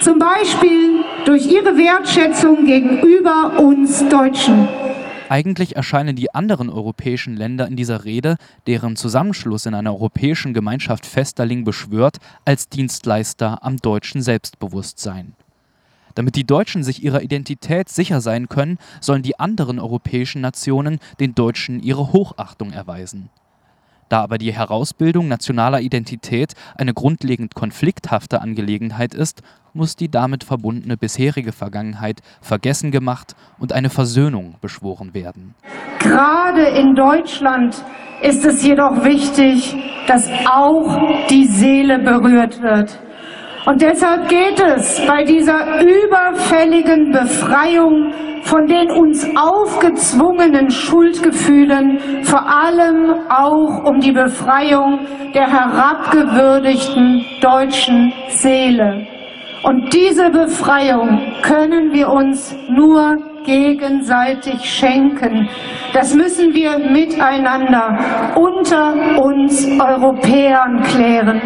Zum 0.00 0.18
Beispiel 0.18 1.04
durch 1.24 1.46
ihre 1.46 1.78
Wertschätzung 1.78 2.66
gegenüber 2.66 3.58
uns 3.58 4.06
Deutschen. 4.10 4.68
Eigentlich 5.30 5.74
erscheinen 5.76 6.16
die 6.16 6.34
anderen 6.34 6.68
europäischen 6.68 7.34
Länder 7.34 7.66
in 7.66 7.76
dieser 7.76 8.04
Rede, 8.04 8.36
deren 8.66 8.94
Zusammenschluss 8.96 9.64
in 9.64 9.74
einer 9.74 9.94
europäischen 9.94 10.52
Gemeinschaft 10.52 11.06
Festerling 11.06 11.64
beschwört, 11.64 12.18
als 12.44 12.68
Dienstleister 12.68 13.64
am 13.64 13.78
deutschen 13.78 14.20
Selbstbewusstsein. 14.20 15.32
Damit 16.14 16.36
die 16.36 16.44
Deutschen 16.44 16.82
sich 16.82 17.02
ihrer 17.02 17.22
Identität 17.22 17.88
sicher 17.88 18.20
sein 18.20 18.48
können, 18.48 18.78
sollen 19.00 19.22
die 19.22 19.38
anderen 19.38 19.78
europäischen 19.78 20.40
Nationen 20.40 20.98
den 21.20 21.34
Deutschen 21.34 21.80
ihre 21.80 22.12
Hochachtung 22.12 22.70
erweisen. 22.72 23.30
Da 24.08 24.22
aber 24.22 24.38
die 24.38 24.52
Herausbildung 24.52 25.28
nationaler 25.28 25.80
Identität 25.80 26.52
eine 26.76 26.92
grundlegend 26.92 27.54
konflikthafte 27.54 28.40
Angelegenheit 28.40 29.14
ist, 29.14 29.42
muss 29.72 29.96
die 29.96 30.08
damit 30.08 30.44
verbundene 30.44 30.96
bisherige 30.96 31.52
Vergangenheit 31.52 32.20
vergessen 32.40 32.90
gemacht 32.90 33.34
und 33.58 33.72
eine 33.72 33.90
Versöhnung 33.90 34.56
beschworen 34.60 35.14
werden. 35.14 35.54
Gerade 35.98 36.62
in 36.78 36.94
Deutschland 36.94 37.82
ist 38.22 38.44
es 38.44 38.62
jedoch 38.62 39.04
wichtig, 39.04 39.74
dass 40.06 40.28
auch 40.46 41.28
die 41.28 41.46
Seele 41.46 41.98
berührt 41.98 42.62
wird. 42.62 43.00
Und 43.66 43.80
deshalb 43.80 44.28
geht 44.28 44.60
es 44.60 45.00
bei 45.06 45.24
dieser 45.24 45.80
überfälligen 45.80 47.12
Befreiung 47.12 48.12
von 48.42 48.66
den 48.66 48.90
uns 48.90 49.26
aufgezwungenen 49.36 50.70
Schuldgefühlen 50.70 52.22
vor 52.24 52.46
allem 52.46 53.14
auch 53.30 53.84
um 53.84 54.00
die 54.00 54.12
Befreiung 54.12 55.00
der 55.34 55.50
herabgewürdigten 55.50 57.24
deutschen 57.40 58.12
Seele. 58.28 59.06
Und 59.62 59.94
diese 59.94 60.28
Befreiung 60.28 61.20
können 61.40 61.90
wir 61.94 62.10
uns 62.10 62.54
nur 62.68 63.16
gegenseitig 63.46 64.62
schenken. 64.62 65.48
Das 65.94 66.14
müssen 66.14 66.52
wir 66.52 66.78
miteinander 66.78 67.96
unter 68.34 69.22
uns 69.22 69.66
Europäern 69.80 70.82
klären. 70.82 71.40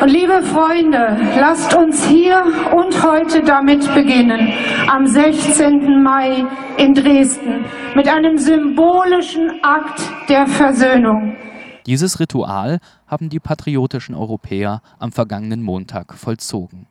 Und 0.00 0.08
liebe 0.08 0.42
Freunde, 0.42 1.14
lasst 1.38 1.74
uns 1.74 2.06
hier 2.06 2.42
und 2.74 3.02
heute 3.04 3.42
damit 3.42 3.82
beginnen, 3.92 4.50
am 4.88 5.06
16. 5.06 6.02
Mai 6.02 6.46
in 6.78 6.94
Dresden, 6.94 7.66
mit 7.94 8.08
einem 8.08 8.38
symbolischen 8.38 9.62
Akt 9.62 10.00
der 10.30 10.46
Versöhnung. 10.46 11.36
Dieses 11.84 12.18
Ritual 12.18 12.78
haben 13.06 13.28
die 13.28 13.40
patriotischen 13.40 14.14
Europäer 14.14 14.80
am 14.98 15.12
vergangenen 15.12 15.62
Montag 15.62 16.14
vollzogen. 16.14 16.86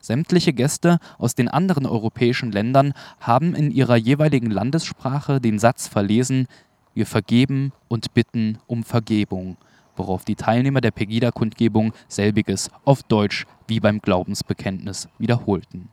Sämtliche 0.00 0.52
Gäste 0.52 0.98
aus 1.18 1.36
den 1.36 1.46
anderen 1.46 1.86
europäischen 1.86 2.50
Ländern 2.50 2.94
haben 3.20 3.54
in 3.54 3.70
ihrer 3.70 3.94
jeweiligen 3.94 4.50
Landessprache 4.50 5.40
den 5.40 5.60
Satz 5.60 5.86
verlesen 5.86 6.48
Wir 6.94 7.06
vergeben 7.06 7.70
und 7.86 8.12
bitten 8.12 8.58
um 8.66 8.82
Vergebung 8.82 9.56
worauf 9.96 10.24
die 10.24 10.36
Teilnehmer 10.36 10.80
der 10.80 10.90
Pegida-Kundgebung 10.90 11.92
selbiges 12.08 12.70
auf 12.84 13.02
Deutsch 13.02 13.46
wie 13.66 13.80
beim 13.80 14.00
Glaubensbekenntnis 14.00 15.08
wiederholten. 15.18 15.88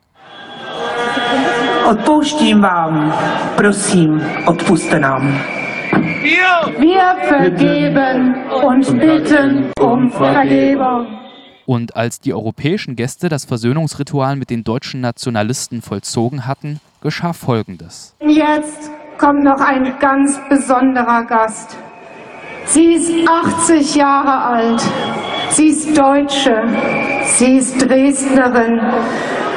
Odpuštím 1.90 2.62
vám, 2.62 3.14
prosím, 3.56 4.22
odpuste 4.46 5.00
nám. 5.00 5.40
Wir 6.80 7.16
vergeben 7.28 8.36
und 8.64 9.00
bitten 9.00 9.72
um 9.80 10.12
Vergebung. 10.12 11.08
Und 11.66 11.96
als 11.96 12.20
die 12.20 12.34
europäischen 12.34 12.96
Gäste 12.96 13.30
das 13.30 13.46
Versöhnungsritual 13.46 14.36
mit 14.36 14.50
den 14.50 14.64
deutschen 14.64 15.02
Nationalisten 15.02 15.82
vollzogen 15.82 16.46
hatten, 16.46 16.80
geschah 17.02 17.34
Folgendes. 17.34 18.16
Jetzt 18.22 18.90
kommt 19.18 19.44
noch 19.44 19.60
ein 19.60 19.94
ganz 20.00 20.40
besonderer 20.50 21.26
Gast. 21.26 21.78
Sie 22.68 22.94
ist 22.94 23.12
80 23.28 23.96
Jahre 23.96 24.44
alt. 24.44 24.82
Sie 25.50 25.68
ist 25.68 25.98
Deutsche. 25.98 26.64
Sie 27.24 27.58
ist 27.58 27.82
Dresdnerin. 27.82 28.82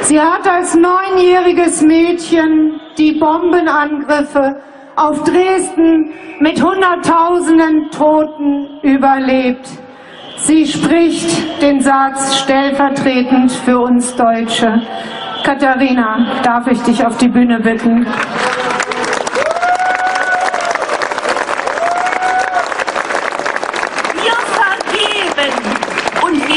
Sie 0.01 0.19
hat 0.19 0.47
als 0.47 0.75
neunjähriges 0.75 1.81
Mädchen 1.81 2.79
die 2.97 3.13
Bombenangriffe 3.13 4.61
auf 4.95 5.23
Dresden 5.23 6.11
mit 6.39 6.61
Hunderttausenden 6.63 7.91
Toten 7.91 8.79
überlebt. 8.81 9.67
Sie 10.37 10.65
spricht 10.65 11.61
den 11.61 11.81
Satz 11.81 12.37
stellvertretend 12.37 13.51
für 13.51 13.79
uns 13.79 14.15
Deutsche. 14.15 14.81
Katharina, 15.43 16.41
darf 16.43 16.67
ich 16.67 16.81
dich 16.83 17.05
auf 17.05 17.17
die 17.17 17.27
Bühne 17.27 17.59
bitten? 17.59 18.07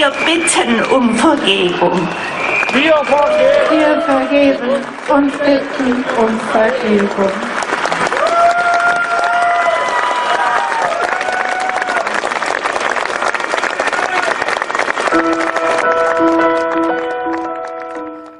Wir 0.05 0.11
bitten 0.27 0.83
um 0.93 1.17
Vergebung. 1.37 2.09
Wir 2.73 2.95
vergeben, 3.05 3.71
wir 3.71 4.01
vergeben 4.03 4.85
und 5.09 5.33
bitten 5.39 6.05
um 6.21 6.41
Vergebung. 6.53 7.31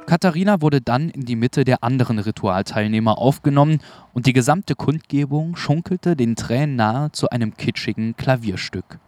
Katharina 0.05 0.61
wurde 0.61 0.79
dann 0.79 1.09
in 1.09 1.25
die 1.25 1.35
Mitte 1.35 1.65
der 1.65 1.83
anderen 1.83 2.19
Ritualteilnehmer 2.19 3.17
aufgenommen 3.17 3.81
und 4.13 4.25
die 4.25 4.33
gesamte 4.33 4.75
Kundgebung 4.75 5.57
schunkelte 5.57 6.15
den 6.15 6.37
Tränen 6.37 6.77
nahe 6.77 7.11
zu 7.11 7.29
einem 7.29 7.57
kitschigen 7.57 8.15
Klavierstück. 8.15 8.99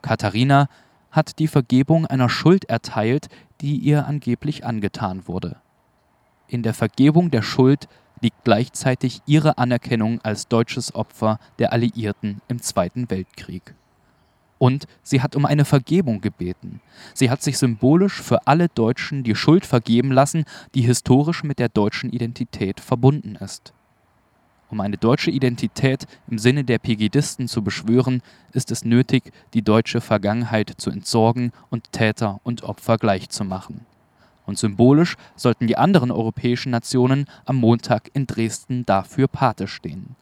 Katharina 0.00 0.68
hat 1.16 1.38
die 1.38 1.48
Vergebung 1.48 2.06
einer 2.06 2.28
Schuld 2.28 2.66
erteilt, 2.66 3.28
die 3.60 3.76
ihr 3.76 4.06
angeblich 4.06 4.64
angetan 4.64 5.26
wurde. 5.26 5.56
In 6.46 6.62
der 6.62 6.74
Vergebung 6.74 7.30
der 7.30 7.42
Schuld 7.42 7.88
liegt 8.20 8.44
gleichzeitig 8.44 9.20
ihre 9.26 9.58
Anerkennung 9.58 10.20
als 10.22 10.48
deutsches 10.48 10.94
Opfer 10.94 11.38
der 11.58 11.72
Alliierten 11.72 12.40
im 12.48 12.62
Zweiten 12.62 13.10
Weltkrieg. 13.10 13.74
Und 14.58 14.86
sie 15.02 15.20
hat 15.20 15.36
um 15.36 15.44
eine 15.44 15.64
Vergebung 15.64 16.20
gebeten. 16.20 16.80
Sie 17.12 17.30
hat 17.30 17.42
sich 17.42 17.58
symbolisch 17.58 18.22
für 18.22 18.46
alle 18.46 18.68
Deutschen 18.68 19.22
die 19.22 19.34
Schuld 19.34 19.66
vergeben 19.66 20.12
lassen, 20.12 20.44
die 20.74 20.82
historisch 20.82 21.44
mit 21.44 21.58
der 21.58 21.68
deutschen 21.68 22.10
Identität 22.10 22.80
verbunden 22.80 23.36
ist. 23.36 23.74
Um 24.68 24.80
eine 24.80 24.96
deutsche 24.96 25.30
Identität 25.30 26.06
im 26.28 26.38
Sinne 26.38 26.64
der 26.64 26.78
Pegidisten 26.78 27.46
zu 27.46 27.62
beschwören, 27.62 28.20
ist 28.52 28.72
es 28.72 28.84
nötig, 28.84 29.32
die 29.54 29.62
deutsche 29.62 30.00
Vergangenheit 30.00 30.72
zu 30.76 30.90
entsorgen 30.90 31.52
und 31.70 31.92
Täter 31.92 32.40
und 32.42 32.64
Opfer 32.64 32.98
gleichzumachen. 32.98 33.86
Und 34.44 34.58
symbolisch 34.58 35.16
sollten 35.36 35.66
die 35.66 35.76
anderen 35.76 36.10
europäischen 36.10 36.70
Nationen 36.70 37.26
am 37.44 37.56
Montag 37.56 38.10
in 38.12 38.26
Dresden 38.26 38.84
dafür 38.86 39.28
Pate 39.28 39.68
stehen. 39.68 40.16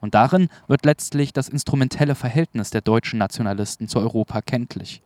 Und 0.00 0.14
darin 0.14 0.48
wird 0.66 0.86
letztlich 0.86 1.32
das 1.32 1.48
instrumentelle 1.48 2.14
Verhältnis 2.14 2.70
der 2.70 2.80
deutschen 2.80 3.18
Nationalisten 3.18 3.88
zu 3.88 3.98
Europa 3.98 4.40
kenntlich. 4.40 5.02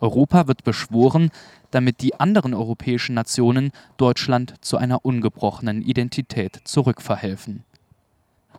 Europa 0.00 0.46
wird 0.46 0.64
beschworen, 0.64 1.30
damit 1.70 2.02
die 2.02 2.14
anderen 2.14 2.54
europäischen 2.54 3.14
Nationen 3.14 3.72
Deutschland 3.96 4.54
zu 4.60 4.76
einer 4.76 5.04
ungebrochenen 5.04 5.82
Identität 5.82 6.60
zurückverhelfen. 6.64 7.64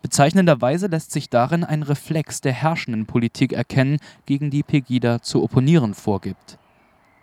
Bezeichnenderweise 0.01 0.87
lässt 0.87 1.11
sich 1.11 1.29
darin 1.29 1.63
ein 1.63 1.83
Reflex 1.83 2.41
der 2.41 2.53
herrschenden 2.53 3.05
Politik 3.05 3.53
erkennen, 3.53 3.97
gegen 4.25 4.49
die 4.49 4.63
Pegida 4.63 5.21
zu 5.21 5.43
opponieren 5.43 5.93
vorgibt. 5.93 6.57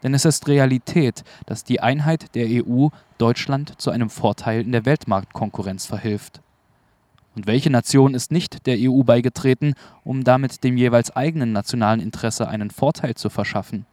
Denn 0.02 0.12
es 0.12 0.24
ist 0.24 0.46
Realität, 0.46 1.24
dass 1.46 1.64
die 1.64 1.80
Einheit 1.80 2.34
der 2.34 2.46
EU 2.48 2.88
Deutschland 3.18 3.80
zu 3.80 3.90
einem 3.90 4.10
Vorteil 4.10 4.60
in 4.60 4.72
der 4.72 4.84
Weltmarktkonkurrenz 4.84 5.86
verhilft. 5.86 6.42
Und 7.34 7.46
welche 7.46 7.70
Nation 7.70 8.14
ist 8.14 8.30
nicht 8.30 8.66
der 8.66 8.76
EU 8.78 9.02
beigetreten, 9.02 9.74
um 10.04 10.24
damit 10.24 10.64
dem 10.64 10.76
jeweils 10.76 11.14
eigenen 11.14 11.52
nationalen 11.52 12.00
Interesse 12.00 12.48
einen 12.48 12.70
Vorteil 12.70 13.14
zu 13.14 13.30
verschaffen? 13.30 13.86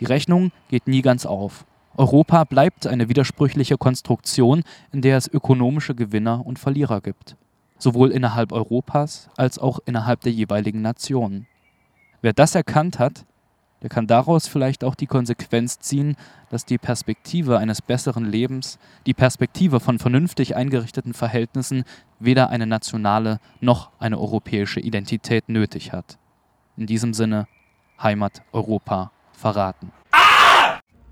Die 0.00 0.06
Rechnung 0.06 0.52
geht 0.68 0.86
nie 0.86 1.02
ganz 1.02 1.26
auf. 1.26 1.66
Europa 1.96 2.44
bleibt 2.44 2.86
eine 2.86 3.08
widersprüchliche 3.08 3.76
Konstruktion, 3.76 4.62
in 4.92 5.02
der 5.02 5.16
es 5.16 5.28
ökonomische 5.28 5.94
Gewinner 5.94 6.46
und 6.46 6.58
Verlierer 6.58 7.00
gibt, 7.00 7.36
sowohl 7.82 8.10
innerhalb 8.10 8.52
Europas 8.52 9.28
als 9.36 9.58
auch 9.58 9.80
innerhalb 9.86 10.20
der 10.20 10.32
jeweiligen 10.32 10.82
Nationen. 10.82 11.46
Wer 12.22 12.32
das 12.32 12.54
erkannt 12.54 12.98
hat, 12.98 13.24
der 13.82 13.88
kann 13.88 14.06
daraus 14.06 14.46
vielleicht 14.46 14.84
auch 14.84 14.94
die 14.94 15.06
Konsequenz 15.06 15.78
ziehen, 15.78 16.16
dass 16.50 16.66
die 16.66 16.76
Perspektive 16.76 17.58
eines 17.58 17.80
besseren 17.80 18.26
Lebens, 18.26 18.78
die 19.06 19.14
Perspektive 19.14 19.80
von 19.80 19.98
vernünftig 19.98 20.54
eingerichteten 20.54 21.14
Verhältnissen 21.14 21.84
weder 22.18 22.50
eine 22.50 22.66
nationale 22.66 23.38
noch 23.60 23.90
eine 23.98 24.18
europäische 24.18 24.80
Identität 24.80 25.48
nötig 25.48 25.92
hat. 25.92 26.18
In 26.76 26.86
diesem 26.86 27.14
Sinne 27.14 27.46
Heimat 28.02 28.42
Europa 28.52 29.12
verraten. 29.32 29.92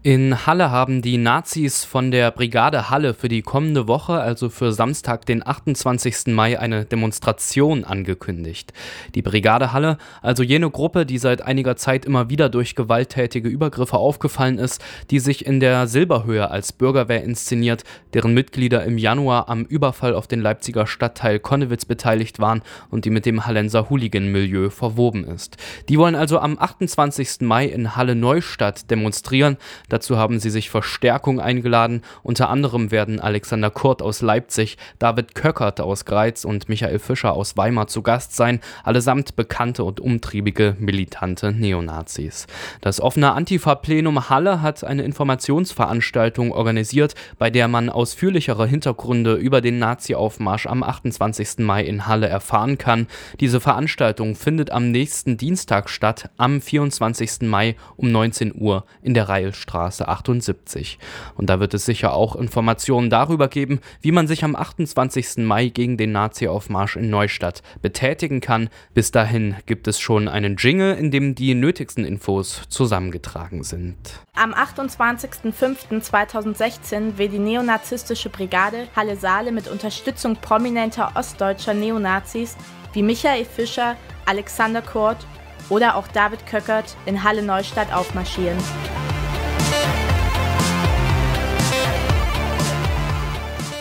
In 0.09 0.47
Halle 0.47 0.71
haben 0.71 1.03
die 1.03 1.19
Nazis 1.19 1.85
von 1.85 2.11
der 2.11 2.31
Brigade 2.31 2.89
Halle 2.89 3.13
für 3.13 3.29
die 3.29 3.43
kommende 3.43 3.89
Woche, 3.89 4.15
also 4.15 4.49
für 4.49 4.73
Samstag, 4.73 5.27
den 5.27 5.47
28. 5.47 6.29
Mai, 6.29 6.59
eine 6.59 6.87
Demonstration 6.87 7.85
angekündigt. 7.85 8.73
Die 9.15 9.21
Brigade 9.21 9.75
Halle, 9.75 9.99
also 10.23 10.43
jene 10.43 10.71
Gruppe, 10.71 11.05
die 11.05 11.19
seit 11.19 11.43
einiger 11.43 11.77
Zeit 11.77 12.07
immer 12.07 12.31
wieder 12.31 12.49
durch 12.49 12.75
gewalttätige 12.75 13.51
Übergriffe 13.51 13.99
aufgefallen 13.99 14.59
ist, 14.59 14.83
die 15.11 15.19
sich 15.19 15.45
in 15.45 15.61
der 15.61 15.87
Silberhöhe 15.87 16.51
als 16.51 16.73
Bürgerwehr 16.73 17.23
inszeniert, 17.23 17.85
deren 18.15 18.33
Mitglieder 18.33 18.85
im 18.85 18.97
Januar 18.97 19.51
am 19.51 19.67
Überfall 19.67 20.15
auf 20.15 20.27
den 20.27 20.41
Leipziger 20.41 20.87
Stadtteil 20.87 21.39
Konnewitz 21.39 21.85
beteiligt 21.85 22.39
waren 22.39 22.63
und 22.89 23.05
die 23.05 23.11
mit 23.11 23.27
dem 23.27 23.45
Hallenser 23.45 23.91
Hooligan-Milieu 23.91 24.71
verwoben 24.71 25.25
ist. 25.25 25.59
Die 25.91 25.99
wollen 25.99 26.15
also 26.15 26.39
am 26.39 26.57
28. 26.59 27.43
Mai 27.43 27.67
in 27.67 27.95
Halle 27.95 28.15
Neustadt 28.15 28.91
demonstrieren. 28.91 29.59
Dazu 29.99 30.17
haben 30.17 30.39
sie 30.39 30.51
sich 30.51 30.71
Verstärkung 30.71 31.41
eingeladen. 31.41 32.03
Unter 32.23 32.51
anderem 32.51 32.93
werden 32.93 33.19
Alexander 33.19 33.69
Kurt 33.69 34.01
aus 34.01 34.23
Leipzig, 34.23 34.79
David 35.01 35.35
Köckert 35.35 35.81
aus 35.81 36.05
Greiz 36.05 36.45
und 36.45 36.69
Michael 36.69 37.01
Fischer 37.01 37.33
aus 37.33 37.57
Weimar 37.57 37.89
zu 37.89 38.03
Gast 38.03 38.37
sein, 38.37 38.61
allesamt 38.85 39.35
bekannte 39.35 39.83
und 39.83 39.99
umtriebige 39.99 40.77
militante 40.79 41.51
Neonazis. 41.51 42.47
Das 42.81 43.01
offene 43.01 43.33
Antifa-Plenum 43.33 44.29
Halle 44.31 44.63
hat 44.63 44.85
eine 44.85 45.03
Informationsveranstaltung 45.03 46.53
organisiert, 46.53 47.17
bei 47.37 47.51
der 47.51 47.67
man 47.67 47.91
ausführlichere 47.91 48.69
Hintergründe 48.69 49.35
über 49.35 49.61
den 49.61 49.81
Nazi-Aufmarsch 49.81 50.69
am 50.69 50.85
28. 50.85 51.59
Mai 51.59 51.83
in 51.83 52.07
Halle 52.07 52.29
erfahren 52.29 52.79
kann. 52.79 53.09
Diese 53.41 53.59
Veranstaltung 53.59 54.37
findet 54.37 54.71
am 54.71 54.93
nächsten 54.93 55.37
Dienstag 55.37 55.91
statt, 55.91 56.31
am 56.37 56.61
24. 56.61 57.41
Mai 57.41 57.75
um 57.97 58.13
19 58.13 58.55
Uhr 58.57 58.85
in 59.03 59.15
der 59.15 59.29
Reilstraße. 59.29 59.78
Straße 59.79 60.09
78. 60.09 60.99
Und 61.37 61.49
da 61.49 61.61
wird 61.61 61.73
es 61.73 61.85
sicher 61.85 62.13
auch 62.13 62.35
Informationen 62.35 63.11
darüber 63.11 63.47
geben, 63.47 63.79
wie 64.01 64.11
man 64.11 64.27
sich 64.27 64.43
am 64.43 64.57
28. 64.57 65.37
Mai 65.39 65.69
gegen 65.69 65.97
den 65.97 66.11
Nazi-Aufmarsch 66.11 66.97
in 66.97 67.11
Neustadt 67.11 67.63
betätigen 67.81 68.41
kann. 68.41 68.71
Bis 68.93 69.13
dahin 69.13 69.55
gibt 69.67 69.87
es 69.87 70.01
schon 70.01 70.27
einen 70.27 70.57
Jingle, 70.57 70.97
in 70.97 71.13
dem 71.13 71.37
die 71.37 71.55
nötigsten 71.55 72.05
Infos 72.05 72.63
zusammengetragen 72.69 73.63
sind. 73.63 73.97
Am 74.35 74.53
28.05.2016 74.53 77.19
will 77.19 77.29
die 77.29 77.39
neonazistische 77.39 78.31
Brigade 78.31 78.89
Halle 78.97 79.15
Saale 79.15 79.53
mit 79.53 79.69
Unterstützung 79.69 80.35
prominenter 80.37 81.13
ostdeutscher 81.15 81.75
Neonazis 81.75 82.57
wie 82.95 83.05
Michael 83.05 83.45
Fischer, 83.45 83.95
Alexander 84.27 84.83
Kurt 84.83 85.25
oder 85.69 85.95
auch 85.95 86.09
David 86.09 86.45
Köckert 86.47 86.97
in 87.07 87.23
Halle 87.23 87.43
Neustadt 87.43 87.93
aufmarschieren. 87.93 88.59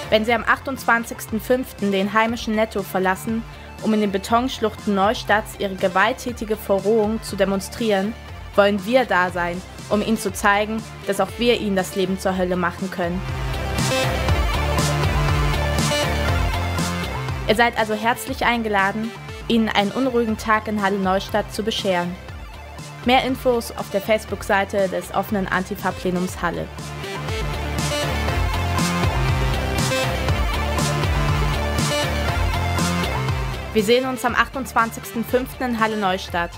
Wenn 0.10 0.24
sie 0.24 0.34
am 0.34 0.44
28.05. 0.44 1.92
den 1.92 2.14
heimischen 2.14 2.56
Netto 2.56 2.82
verlassen, 2.82 3.44
um 3.84 3.94
in 3.94 4.00
den 4.00 4.12
Betonschluchten 4.12 4.96
Neustadts 4.96 5.60
ihre 5.60 5.76
gewalttätige 5.76 6.56
Verrohung 6.56 7.22
zu 7.24 7.36
demonstrieren, 7.36 8.14
wollen 8.56 8.86
wir 8.86 9.06
da 9.06 9.30
sein, 9.30 9.62
um 9.90 10.02
ihnen 10.02 10.18
zu 10.18 10.32
zeigen, 10.32 10.82
dass 11.08 11.20
auch 11.20 11.30
wir 11.38 11.60
ihnen 11.60 11.76
das 11.76 11.96
Leben 11.96 12.18
zur 12.20 12.38
Hölle 12.38 12.56
machen 12.56 12.90
können. 12.90 13.22
Ihr 17.48 17.56
seid 17.56 17.78
also 17.78 17.94
herzlich 17.94 18.46
eingeladen, 18.46 19.12
ihnen 19.48 19.70
einen 19.70 19.92
unruhigen 19.92 20.38
Tag 20.38 20.68
in 20.68 20.82
Halle 20.82 21.00
Neustadt 21.00 21.54
zu 21.54 21.64
bescheren. 21.64 22.16
Mehr 23.06 23.24
Infos 23.24 23.72
auf 23.72 23.90
der 23.92 24.02
Facebook-Seite 24.02 24.90
des 24.90 25.14
offenen 25.14 25.48
Antifa-Plenums 25.48 26.42
Halle. 26.42 26.66
Wir 33.78 33.84
sehen 33.84 34.08
uns 34.08 34.26
am 34.26 34.34
28.05. 34.34 35.64
in 35.64 35.80
Halle 35.80 35.98
Neustadt. 35.98 36.50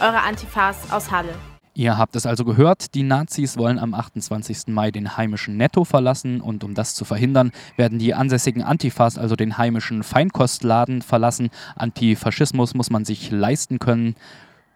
Eure 0.00 0.22
Antifas 0.22 0.92
aus 0.92 1.10
Halle. 1.10 1.34
Ihr 1.74 1.98
habt 1.98 2.14
es 2.14 2.24
also 2.24 2.44
gehört, 2.44 2.94
die 2.94 3.02
Nazis 3.02 3.56
wollen 3.56 3.80
am 3.80 3.92
28. 3.92 4.68
Mai 4.68 4.92
den 4.92 5.16
heimischen 5.16 5.56
Netto 5.56 5.82
verlassen 5.82 6.40
und 6.40 6.62
um 6.62 6.74
das 6.74 6.94
zu 6.94 7.04
verhindern, 7.04 7.50
werden 7.76 7.98
die 7.98 8.14
ansässigen 8.14 8.62
Antifas 8.62 9.18
also 9.18 9.34
den 9.34 9.58
heimischen 9.58 10.04
Feinkostladen 10.04 11.02
verlassen. 11.02 11.50
Antifaschismus 11.74 12.74
muss 12.74 12.90
man 12.90 13.04
sich 13.04 13.32
leisten 13.32 13.80
können. 13.80 14.14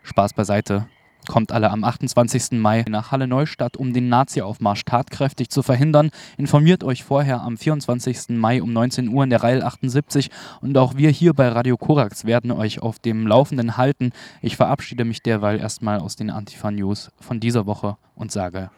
Spaß 0.02 0.34
beiseite. 0.34 0.88
Kommt 1.28 1.52
alle 1.52 1.70
am 1.70 1.84
28. 1.84 2.52
Mai 2.52 2.84
nach 2.88 3.10
Halle 3.10 3.26
Neustadt, 3.26 3.76
um 3.76 3.92
den 3.92 4.08
Nazi-Aufmarsch 4.08 4.84
tatkräftig 4.84 5.50
zu 5.50 5.62
verhindern. 5.62 6.10
Informiert 6.36 6.84
euch 6.84 7.04
vorher 7.04 7.42
am 7.42 7.56
24. 7.56 8.30
Mai 8.30 8.62
um 8.62 8.72
19 8.72 9.08
Uhr 9.08 9.24
in 9.24 9.30
der 9.30 9.42
Reihe 9.42 9.64
78 9.64 10.30
und 10.60 10.76
auch 10.78 10.96
wir 10.96 11.10
hier 11.10 11.34
bei 11.34 11.48
Radio 11.48 11.76
Korax 11.76 12.24
werden 12.24 12.52
euch 12.52 12.80
auf 12.80 12.98
dem 12.98 13.26
Laufenden 13.26 13.76
halten. 13.76 14.12
Ich 14.42 14.56
verabschiede 14.56 15.04
mich 15.04 15.22
derweil 15.22 15.58
erstmal 15.58 15.98
aus 15.98 16.16
den 16.16 16.30
Antifa 16.30 16.70
News 16.70 17.10
von 17.20 17.40
dieser 17.40 17.66
Woche 17.66 17.96
und 18.14 18.30
sage 18.32 18.70